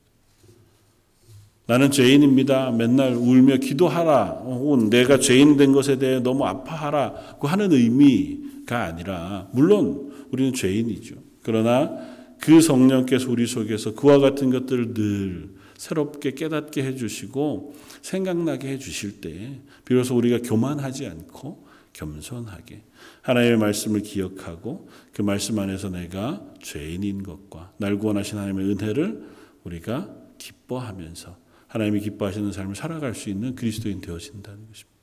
나는 1.67 1.91
죄인입니다. 1.91 2.71
맨날 2.71 3.13
울며 3.13 3.57
기도하라. 3.57 4.41
혹은 4.45 4.89
내가 4.89 5.19
죄인 5.19 5.57
된 5.57 5.73
것에 5.73 5.99
대해 5.99 6.19
너무 6.19 6.45
아파하라 6.45 7.37
고 7.37 7.47
하는 7.47 7.71
의미가 7.71 8.85
아니라 8.85 9.47
물론 9.51 10.11
우리는 10.31 10.53
죄인이죠. 10.53 11.15
그러나 11.43 11.91
그 12.39 12.61
성령께서 12.61 13.29
우리 13.29 13.45
속에서 13.45 13.93
그와 13.93 14.19
같은 14.19 14.49
것들을 14.49 14.93
늘 14.93 15.49
새롭게 15.79 16.31
깨닫게 16.31 16.83
해주시고 16.83 17.73
생각나게 18.01 18.67
해주실 18.67 19.21
때 19.21 19.61
비로소 19.85 20.17
우리가 20.17 20.39
교만하지 20.39 21.07
않고 21.07 21.65
겸손하게 21.93 22.83
하나님의 23.21 23.57
말씀을 23.57 24.01
기억하고 24.01 24.89
그 25.13 25.21
말씀 25.21 25.57
안에서 25.57 25.89
내가 25.89 26.45
죄인인 26.61 27.23
것과 27.23 27.71
날 27.77 27.97
구원하신 27.97 28.37
하나님의 28.37 28.71
은혜를 28.71 29.23
우리가 29.63 30.13
기뻐하면서 30.37 31.37
하나님이 31.67 32.01
기뻐하시는 32.01 32.51
삶을 32.51 32.75
살아갈 32.75 33.15
수 33.15 33.29
있는 33.29 33.55
그리스도인 33.55 34.01
되어진다는 34.01 34.67
것입니다. 34.67 34.98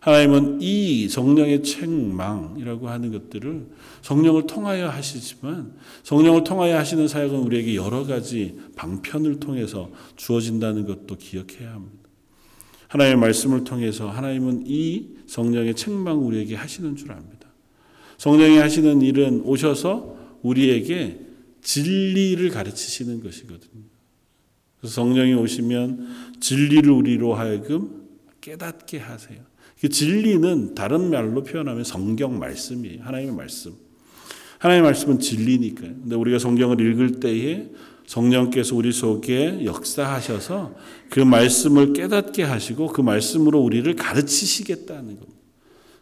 하나님은 0.00 0.62
이 0.62 1.08
성령의 1.08 1.62
책망이라고 1.64 2.88
하는 2.88 3.10
것들을 3.12 3.66
성령을 4.02 4.46
통하여 4.46 4.88
하시지만 4.88 5.74
성령을 6.04 6.44
통하여 6.44 6.78
하시는 6.78 7.08
사역은 7.08 7.38
우리에게 7.40 7.74
여러 7.74 8.04
가지 8.04 8.58
방편을 8.76 9.40
통해서 9.40 9.90
주어진다는 10.16 10.86
것도 10.86 11.16
기억해야 11.16 11.72
합니다. 11.72 12.08
하나님의 12.88 13.20
말씀을 13.20 13.64
통해서 13.64 14.08
하나님은 14.08 14.64
이 14.66 15.08
성령의 15.26 15.74
책망 15.74 16.24
우리에게 16.26 16.54
하시는 16.54 16.96
줄 16.96 17.12
압니다. 17.12 17.48
성령이 18.18 18.58
하시는 18.58 19.02
일은 19.02 19.42
오셔서 19.42 20.16
우리에게 20.42 21.20
진리를 21.60 22.48
가르치시는 22.50 23.22
것이거든요. 23.22 23.82
성령이 24.84 25.34
오시면 25.34 26.38
진리를 26.40 26.88
우리로 26.88 27.34
하여금 27.34 28.08
깨닫게 28.40 28.98
하세요. 28.98 29.40
그 29.80 29.88
진리는 29.88 30.74
다른 30.74 31.10
말로 31.10 31.42
표현하면 31.42 31.84
성경 31.84 32.38
말씀이에요. 32.38 33.02
하나님의 33.02 33.34
말씀. 33.34 33.74
하나님의 34.58 34.90
말씀은 34.90 35.20
진리니까요. 35.20 35.90
근데 36.02 36.16
우리가 36.16 36.38
성경을 36.38 36.80
읽을 36.80 37.20
때에 37.20 37.68
성령께서 38.06 38.74
우리 38.74 38.90
속에 38.90 39.64
역사하셔서 39.64 40.74
그 41.10 41.20
말씀을 41.20 41.92
깨닫게 41.92 42.42
하시고 42.42 42.88
그 42.88 43.02
말씀으로 43.02 43.60
우리를 43.60 43.94
가르치시겠다는 43.94 45.20
겁니다. 45.20 45.38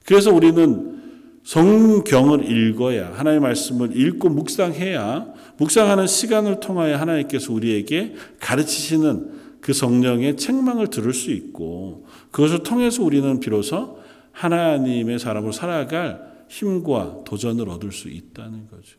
그래서 0.06 0.32
우리는 0.32 0.96
성경을 1.42 2.50
읽어야 2.50 3.12
하나님의 3.14 3.40
말씀을 3.40 3.96
읽고 3.96 4.30
묵상해야 4.30 5.26
묵상하는 5.58 6.06
시간을 6.06 6.60
통하여 6.60 6.96
하나님께서 6.96 7.52
우리에게 7.52 8.14
가르치시는 8.40 9.45
그 9.66 9.72
성령의 9.72 10.36
책망을 10.36 10.90
들을 10.90 11.12
수 11.12 11.32
있고 11.32 12.06
그것을 12.30 12.62
통해서 12.62 13.02
우리는 13.02 13.40
비로소 13.40 13.98
하나님의 14.30 15.18
사람으로 15.18 15.50
살아갈 15.50 16.44
힘과 16.48 17.24
도전을 17.24 17.68
얻을 17.68 17.90
수 17.90 18.08
있다는 18.08 18.68
거죠. 18.68 18.96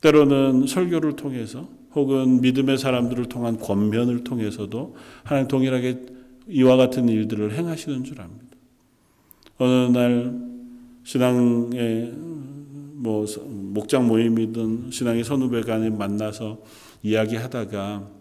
때로는 0.00 0.66
설교를 0.66 1.14
통해서 1.14 1.68
혹은 1.94 2.40
믿음의 2.40 2.78
사람들을 2.78 3.26
통한 3.26 3.60
권면을 3.60 4.24
통해서도 4.24 4.96
하나님 5.22 5.46
동일하게 5.46 6.06
이와 6.48 6.76
같은 6.76 7.08
일들을 7.08 7.54
행하시는 7.54 8.02
줄 8.02 8.20
압니다. 8.20 8.56
어느 9.58 9.96
날 9.96 10.34
신앙의 11.04 12.12
뭐 12.96 13.24
목장 13.44 14.08
모임이든 14.08 14.90
신앙의 14.90 15.22
선후배 15.22 15.60
간에 15.60 15.90
만나서 15.90 16.60
이야기하다가 17.04 18.15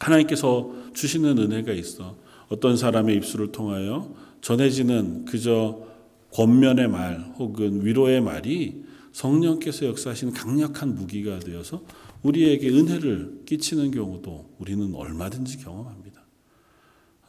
하나님께서 0.00 0.74
주시는 0.94 1.38
은혜가 1.38 1.72
있어 1.72 2.16
어떤 2.48 2.76
사람의 2.76 3.16
입술을 3.16 3.52
통하여 3.52 4.12
전해지는 4.40 5.26
그저 5.26 5.86
권면의 6.32 6.88
말 6.88 7.20
혹은 7.38 7.84
위로의 7.84 8.20
말이 8.20 8.84
성령께서 9.12 9.86
역사하시는 9.86 10.32
강력한 10.32 10.94
무기가 10.94 11.38
되어서 11.38 11.82
우리에게 12.22 12.68
은혜를 12.68 13.42
끼치는 13.46 13.90
경우도 13.90 14.56
우리는 14.58 14.94
얼마든지 14.94 15.58
경험합니다. 15.58 16.22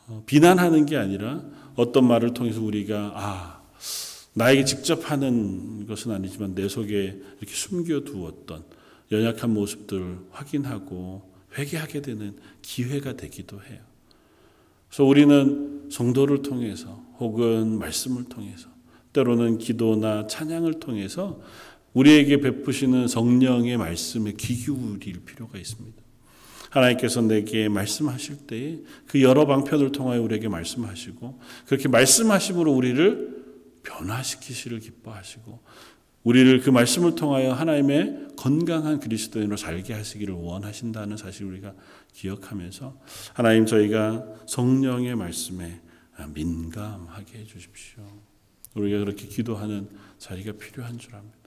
어, 0.08 0.24
비난하는 0.26 0.86
게 0.86 0.98
아니라 0.98 1.44
어떤 1.76 2.08
말을 2.08 2.34
통해서 2.34 2.62
우리가 2.62 3.14
아 3.16 3.62
나에게 4.34 4.66
직접 4.66 5.10
하는 5.10 5.88
것은 5.88 6.12
아니지만 6.12 6.56
내 6.56 6.68
속에 6.68 7.20
이렇게 7.40 7.54
숨겨두었던 7.54 8.64
연약한 9.12 9.54
모습들을 9.54 10.20
확인하고 10.32 11.31
회개하게 11.58 12.02
되는 12.02 12.38
기회가 12.62 13.14
되기도 13.14 13.62
해요. 13.62 13.80
그래서 14.88 15.04
우리는 15.06 15.90
성도를 15.90 16.42
통해서 16.42 17.04
혹은 17.20 17.80
말씀을 17.80 18.26
통해서 18.26 18.70
때로는 19.14 19.58
기도나 19.58 20.28
찬양을 20.28 20.80
통해서 20.80 21.42
우리에게 21.94 22.38
베푸시는 22.38 23.08
성령의 23.08 23.78
말씀에 23.78 24.34
귀 24.38 24.56
기울일 24.56 25.26
필요가 25.26 25.58
있습니다. 25.58 26.02
하나님께서 26.70 27.22
내게 27.22 27.68
말씀하실 27.68 28.48
때에 28.48 28.80
그 29.06 29.22
여러 29.22 29.46
방편을 29.46 29.92
통하여 29.92 30.22
우리에게 30.22 30.48
말씀하시고 30.48 31.40
그렇게 31.66 31.90
말씀하심으로 31.90 32.72
우리를 32.72 33.42
변화시키시를 33.84 34.80
기뻐하시고 34.80 35.60
우리를 36.24 36.62
그 36.62 36.70
말씀을 36.70 37.16
통하여 37.16 37.54
하나님의 37.54 38.28
건강한 38.38 39.00
그리스도인으로 39.00 39.58
살게 39.58 39.94
하시기를 39.94 40.34
원하신다는 40.34 41.18
사실 41.18 41.46
우리가 41.46 41.74
기억하면서 42.14 43.00
하나님 43.34 43.66
저희가 43.66 44.24
성령의 44.48 45.16
말씀에 45.16 45.82
민감하게 46.34 47.40
해 47.40 47.44
주십시오. 47.46 48.04
우리가 48.76 49.00
그렇게 49.00 49.28
기도하는 49.28 49.90
자리가 50.18 50.54
필요한 50.54 50.98
줄 50.98 51.16
압니다. 51.16 51.38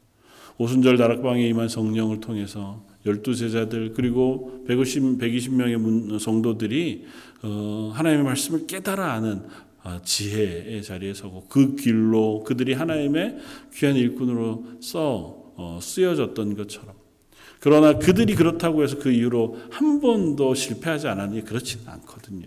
오순절 0.56 0.96
다락방에 0.98 1.48
임한 1.48 1.68
성령을 1.68 2.20
통해서 2.20 2.86
열두 3.06 3.34
제자들 3.34 3.92
그리고 3.94 4.64
150, 4.66 5.18
120명의 5.18 6.18
성도들이 6.18 7.06
어, 7.42 7.92
하나님의 7.94 8.24
말씀을 8.24 8.66
깨달아 8.66 9.12
아는 9.12 9.42
아, 9.46 9.63
지혜의 10.02 10.82
자리에 10.82 11.14
서고 11.14 11.46
그 11.48 11.76
길로 11.76 12.42
그들이 12.44 12.72
하나님의 12.72 13.38
귀한 13.74 13.96
일꾼으로 13.96 14.80
써 14.80 15.52
어, 15.56 15.78
쓰여졌던 15.80 16.56
것처럼 16.56 16.94
그러나 17.60 17.98
그들이 17.98 18.34
그렇다고 18.34 18.82
해서 18.82 18.98
그 18.98 19.10
이후로 19.10 19.58
한 19.70 20.00
번도 20.00 20.54
실패하지 20.54 21.08
않았니 21.08 21.44
그렇지는 21.44 21.88
않거든요. 21.88 22.46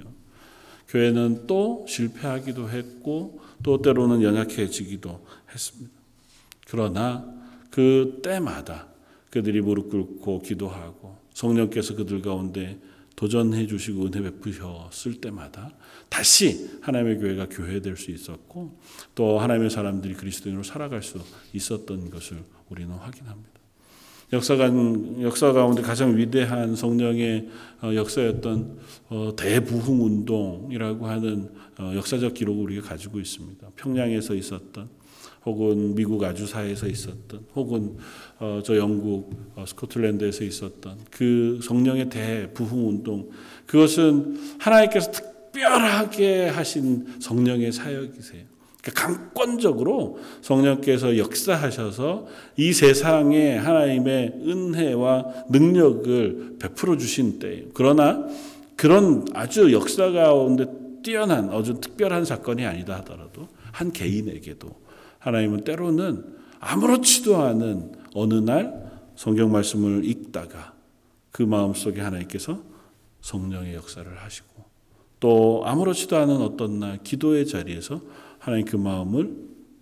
교회는 0.89 1.47
또 1.47 1.85
실패하기도 1.87 2.69
했고 2.69 3.39
또 3.63 3.81
때로는 3.81 4.21
연약해지기도 4.21 5.25
했습니다. 5.51 5.91
그러나 6.67 7.25
그 7.71 8.19
때마다 8.23 8.87
그들이 9.29 9.61
무릎 9.61 9.89
꿇고 9.89 10.41
기도하고 10.41 11.17
성령께서 11.33 11.95
그들 11.95 12.21
가운데 12.21 12.77
도전해 13.17 13.65
주시고 13.65 14.05
은혜 14.05 14.21
베푸셨을 14.21 15.19
때마다 15.19 15.71
다시 16.07 16.69
하나님의 16.81 17.17
교회가 17.17 17.47
교회될 17.49 17.97
수 17.97 18.11
있었고 18.11 18.79
또 19.15 19.39
하나님의 19.39 19.71
사람들이 19.71 20.13
그리스도인으로 20.13 20.63
살아갈 20.63 21.01
수 21.01 21.19
있었던 21.51 22.11
것을 22.11 22.43
우리는 22.69 22.93
확인합니다. 22.93 23.57
역사가 24.31 24.71
역사 25.21 25.51
가운데 25.51 25.81
가장 25.81 26.15
위대한 26.15 26.75
성령의 26.75 27.49
어, 27.81 27.95
역사였던 27.95 28.77
어, 29.09 29.35
대부흥 29.35 30.03
운동이라고 30.03 31.07
하는 31.07 31.49
어, 31.79 31.93
역사적 31.95 32.35
기록을 32.35 32.63
우리가 32.65 32.89
가지고 32.89 33.19
있습니다. 33.19 33.67
평양에서 33.75 34.35
있었던 34.35 34.89
혹은 35.47 35.95
미국 35.95 36.21
아주사에서 36.21 36.87
있었던 36.87 37.45
혹은 37.55 37.95
어, 38.37 38.59
저 38.65 38.75
영국 38.75 39.31
어, 39.55 39.63
스코틀랜드에서 39.65 40.43
있었던 40.43 40.97
그 41.09 41.59
성령의 41.63 42.09
대부흥 42.09 42.89
운동 42.89 43.29
그것은 43.65 44.37
하나님께서 44.59 45.09
특별하게 45.11 46.49
하신 46.49 47.21
성령의 47.21 47.71
사역이세요. 47.71 48.43
그러니까 48.81 49.07
강권적으로 49.07 50.19
성령께서 50.41 51.17
역사하셔서 51.17 52.27
이 52.57 52.73
세상에 52.73 53.55
하나님의 53.55 54.33
은혜와 54.45 55.45
능력을 55.49 56.57
베풀어 56.59 56.97
주신 56.97 57.39
때예요. 57.39 57.67
그러나 57.73 58.27
그런 58.75 59.25
아주 59.33 59.71
역사 59.71 60.11
가운데 60.11 60.65
뛰어난 61.03 61.49
아주 61.49 61.79
특별한 61.79 62.25
사건이 62.25 62.65
아니다 62.65 62.97
하더라도 62.97 63.47
한 63.71 63.93
개인에게도 63.93 64.86
하나님은 65.27 65.65
때로는 65.65 66.37
아무렇지도 66.59 67.37
않은 67.43 67.91
어느 68.13 68.33
날 68.35 69.01
성경 69.15 69.51
말씀을 69.51 70.05
읽다가 70.05 70.73
그 71.31 71.43
마음속에 71.43 71.99
하나님께서 71.99 72.63
성령의 73.19 73.75
역사를 73.75 74.09
하시고 74.17 74.65
또 75.19 75.63
아무렇지도 75.65 76.15
않은 76.15 76.37
어떤 76.37 76.79
날 76.79 77.03
기도의 77.03 77.45
자리에서 77.45 78.01
하나님 78.39 78.65
그 78.65 78.77
마음을 78.77 79.35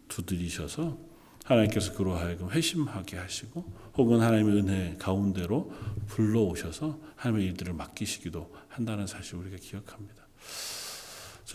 두드리셔서 0.07 0.97
하나님께서 1.43 1.93
그로 1.93 2.15
하여금 2.15 2.49
회심하게 2.49 3.17
하시고 3.17 3.71
혹은 3.97 4.21
하나님의 4.21 4.55
은혜 4.55 4.95
가운데로 4.97 5.71
불러오셔서 6.07 6.97
하나님의 7.17 7.49
일들을 7.49 7.73
맡기시기도 7.73 8.51
한다는 8.67 9.05
사실 9.05 9.35
우리가 9.35 9.57
기억합니다. 9.57 10.25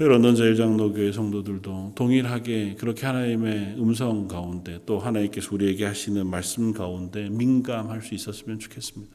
저희 0.01 0.09
런던 0.09 0.35
제일장로교회 0.35 1.13
성도들도 1.13 1.93
동일하게 1.95 2.77
그렇게 2.77 3.05
하나님의 3.05 3.75
음성 3.77 4.29
가운데 4.29 4.81
또 4.87 4.99
하나님께서 4.99 5.55
우리에게 5.55 5.85
하시는 5.85 6.27
말씀 6.27 6.73
가운데 6.73 7.29
민감할 7.29 8.01
수 8.01 8.15
있었으면 8.15 8.59
좋겠습니다. 8.59 9.15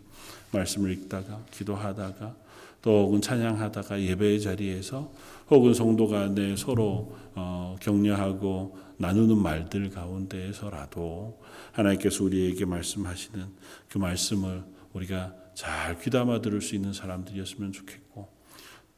말씀을 0.51 0.91
읽다가 0.91 1.43
기도하다가 1.49 2.35
또 2.83 3.07
혹은 3.07 3.19
찬양하다가 3.19 3.99
예배의 3.99 4.39
자리에서 4.41 5.11
혹은 5.49 5.73
성도 5.73 6.07
간에 6.07 6.55
서로 6.55 7.17
어, 7.33 7.75
격려하고 7.79 8.77
나누는 8.97 9.39
말들 9.39 9.89
가운데에서라도 9.89 11.41
하나님께서 11.71 12.23
우리에게 12.23 12.65
말씀하시는 12.65 13.43
그 13.89 13.97
말씀을 13.97 14.61
우리가 14.93 15.33
잘 15.55 15.99
귀담아 15.99 16.41
들을 16.41 16.61
수 16.61 16.75
있는 16.75 16.93
사람들이었으면 16.93 17.71
좋겠고 17.71 18.29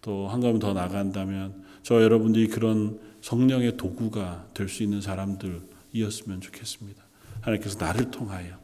또 0.01 0.27
한가면 0.27 0.59
더 0.59 0.73
나간다면 0.73 1.66
저 1.84 2.01
여러분들이 2.01 2.47
그런 2.47 2.99
성령의 3.21 3.78
도구가 3.78 4.49
될 4.53 4.69
수 4.69 4.84
있는 4.84 5.01
사람들이었으면 5.01 6.41
좋겠습니다. 6.41 7.03
하나님께서 7.41 7.78
나를 7.80 8.11
통하여 8.11 8.57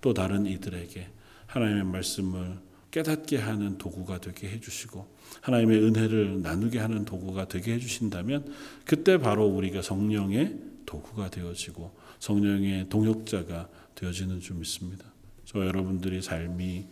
또 0.00 0.14
다른 0.14 0.46
이들에게 0.46 1.06
하나님의 1.46 1.84
말씀을 1.84 2.58
깨닫게 2.90 3.36
하는 3.38 3.76
도구가 3.78 4.20
되게 4.20 4.48
해주시고 4.50 5.06
하나님의 5.42 5.82
은혜를 5.82 6.42
나누게 6.42 6.78
하는 6.78 7.04
도구가 7.04 7.48
되게 7.48 7.74
해주신다면 7.74 8.52
그때 8.84 9.18
바로 9.18 9.46
우리가 9.46 9.82
성령의 9.82 10.56
도구가 10.86 11.30
되어지고 11.30 11.92
성령의 12.20 12.88
동역자가 12.88 13.68
되어지는 13.94 14.40
줄 14.40 14.56
믿습니다. 14.56 15.04
저 15.44 15.64
여러분들의 15.66 16.22
삶이 16.22 16.86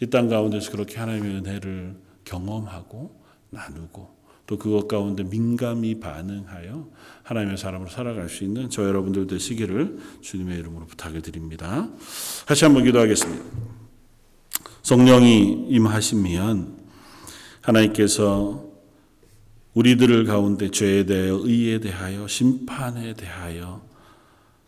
이 0.00 0.06
땅 0.06 0.28
가운데서 0.28 0.70
그렇게 0.70 0.98
하나님의 0.98 1.36
은혜를 1.36 1.96
경험하고 2.24 3.20
나누고 3.50 4.21
또 4.46 4.58
그것 4.58 4.88
가운데 4.88 5.22
민감히 5.22 6.00
반응하여 6.00 6.88
하나님의 7.22 7.56
사람으로 7.56 7.88
살아갈 7.88 8.28
수 8.28 8.44
있는 8.44 8.68
저 8.70 8.84
여러분들 8.84 9.26
되시기를 9.26 9.98
주님의 10.20 10.58
이름으로 10.58 10.86
부탁을 10.86 11.22
드립니다. 11.22 11.88
다시 12.46 12.64
한번 12.64 12.84
기도하겠습니다. 12.84 13.44
성령이 14.82 15.68
임하시면 15.68 16.82
하나님께서 17.60 18.72
우리들을 19.74 20.24
가운데 20.24 20.70
죄에 20.70 21.06
대하여 21.06 21.40
의에 21.44 21.80
대하여 21.80 22.26
심판에 22.26 23.14
대하여 23.14 23.82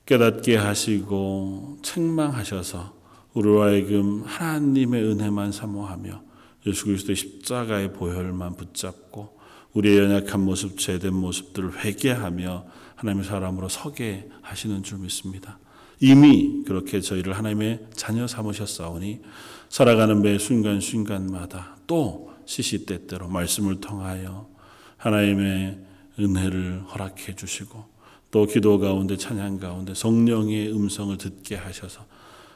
깨닫게 0.07 0.57
하시고 0.57 1.79
책망하셔서 1.83 2.95
우리와 3.35 3.67
하여금 3.67 4.23
하나님의 4.25 5.03
은혜만 5.03 5.53
사모하며 5.53 6.23
예수 6.67 6.87
그리스도의 6.87 7.17
십자가의 7.17 7.93
보혈만 7.93 8.57
붙잡고 8.57 9.39
우리의 9.75 9.99
연약한 9.99 10.41
모습, 10.41 10.79
죄된 10.79 11.13
모습들을 11.15 11.85
회개하며 11.85 12.65
하나님의 12.97 13.25
사람으로 13.25 13.69
서게 13.69 14.29
하시는 14.41 14.83
줄 14.83 14.99
믿습니다. 14.99 15.59
이미 16.01 16.63
그렇게 16.65 17.01
저희를 17.01 17.37
하나님의 17.37 17.87
자녀 17.93 18.27
삼으셨사오니 18.27 19.21
살아가는 19.69 20.23
매 20.23 20.39
순간순간마다 20.39 21.77
또 21.87 22.33
시시때때로 22.47 23.29
말씀을 23.29 23.81
통하여 23.81 24.49
하나님의 24.97 25.79
은혜를 26.19 26.83
허락해 26.93 27.35
주시고 27.35 27.85
또 28.31 28.47
기도 28.47 28.79
가운데 28.79 29.17
찬양 29.17 29.59
가운데 29.59 29.95
성령의 29.95 30.73
음성을 30.73 31.17
듣게 31.19 31.57
하셔서 31.57 32.05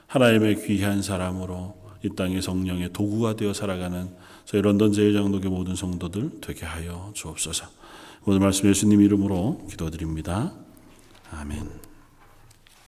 하나님의 0.07 0.67
귀한 0.67 1.03
사람으로 1.03 1.77
이 2.05 2.11
땅의 2.15 2.43
성령의 2.43 2.93
도구가 2.93 3.37
되어 3.37 3.53
살아가는 3.53 4.09
저희 4.49 4.63
런던 4.63 4.95
제일장독의 4.95 5.51
모든 5.51 5.75
성도들 5.75 6.41
되게 6.41 6.65
하여 6.65 7.11
주옵소서. 7.13 7.67
오늘 8.25 8.41
말씀 8.41 8.67
예수님 8.67 9.03
이름으로 9.03 9.67
기도드립니다. 9.69 10.55
아멘. 11.31 11.88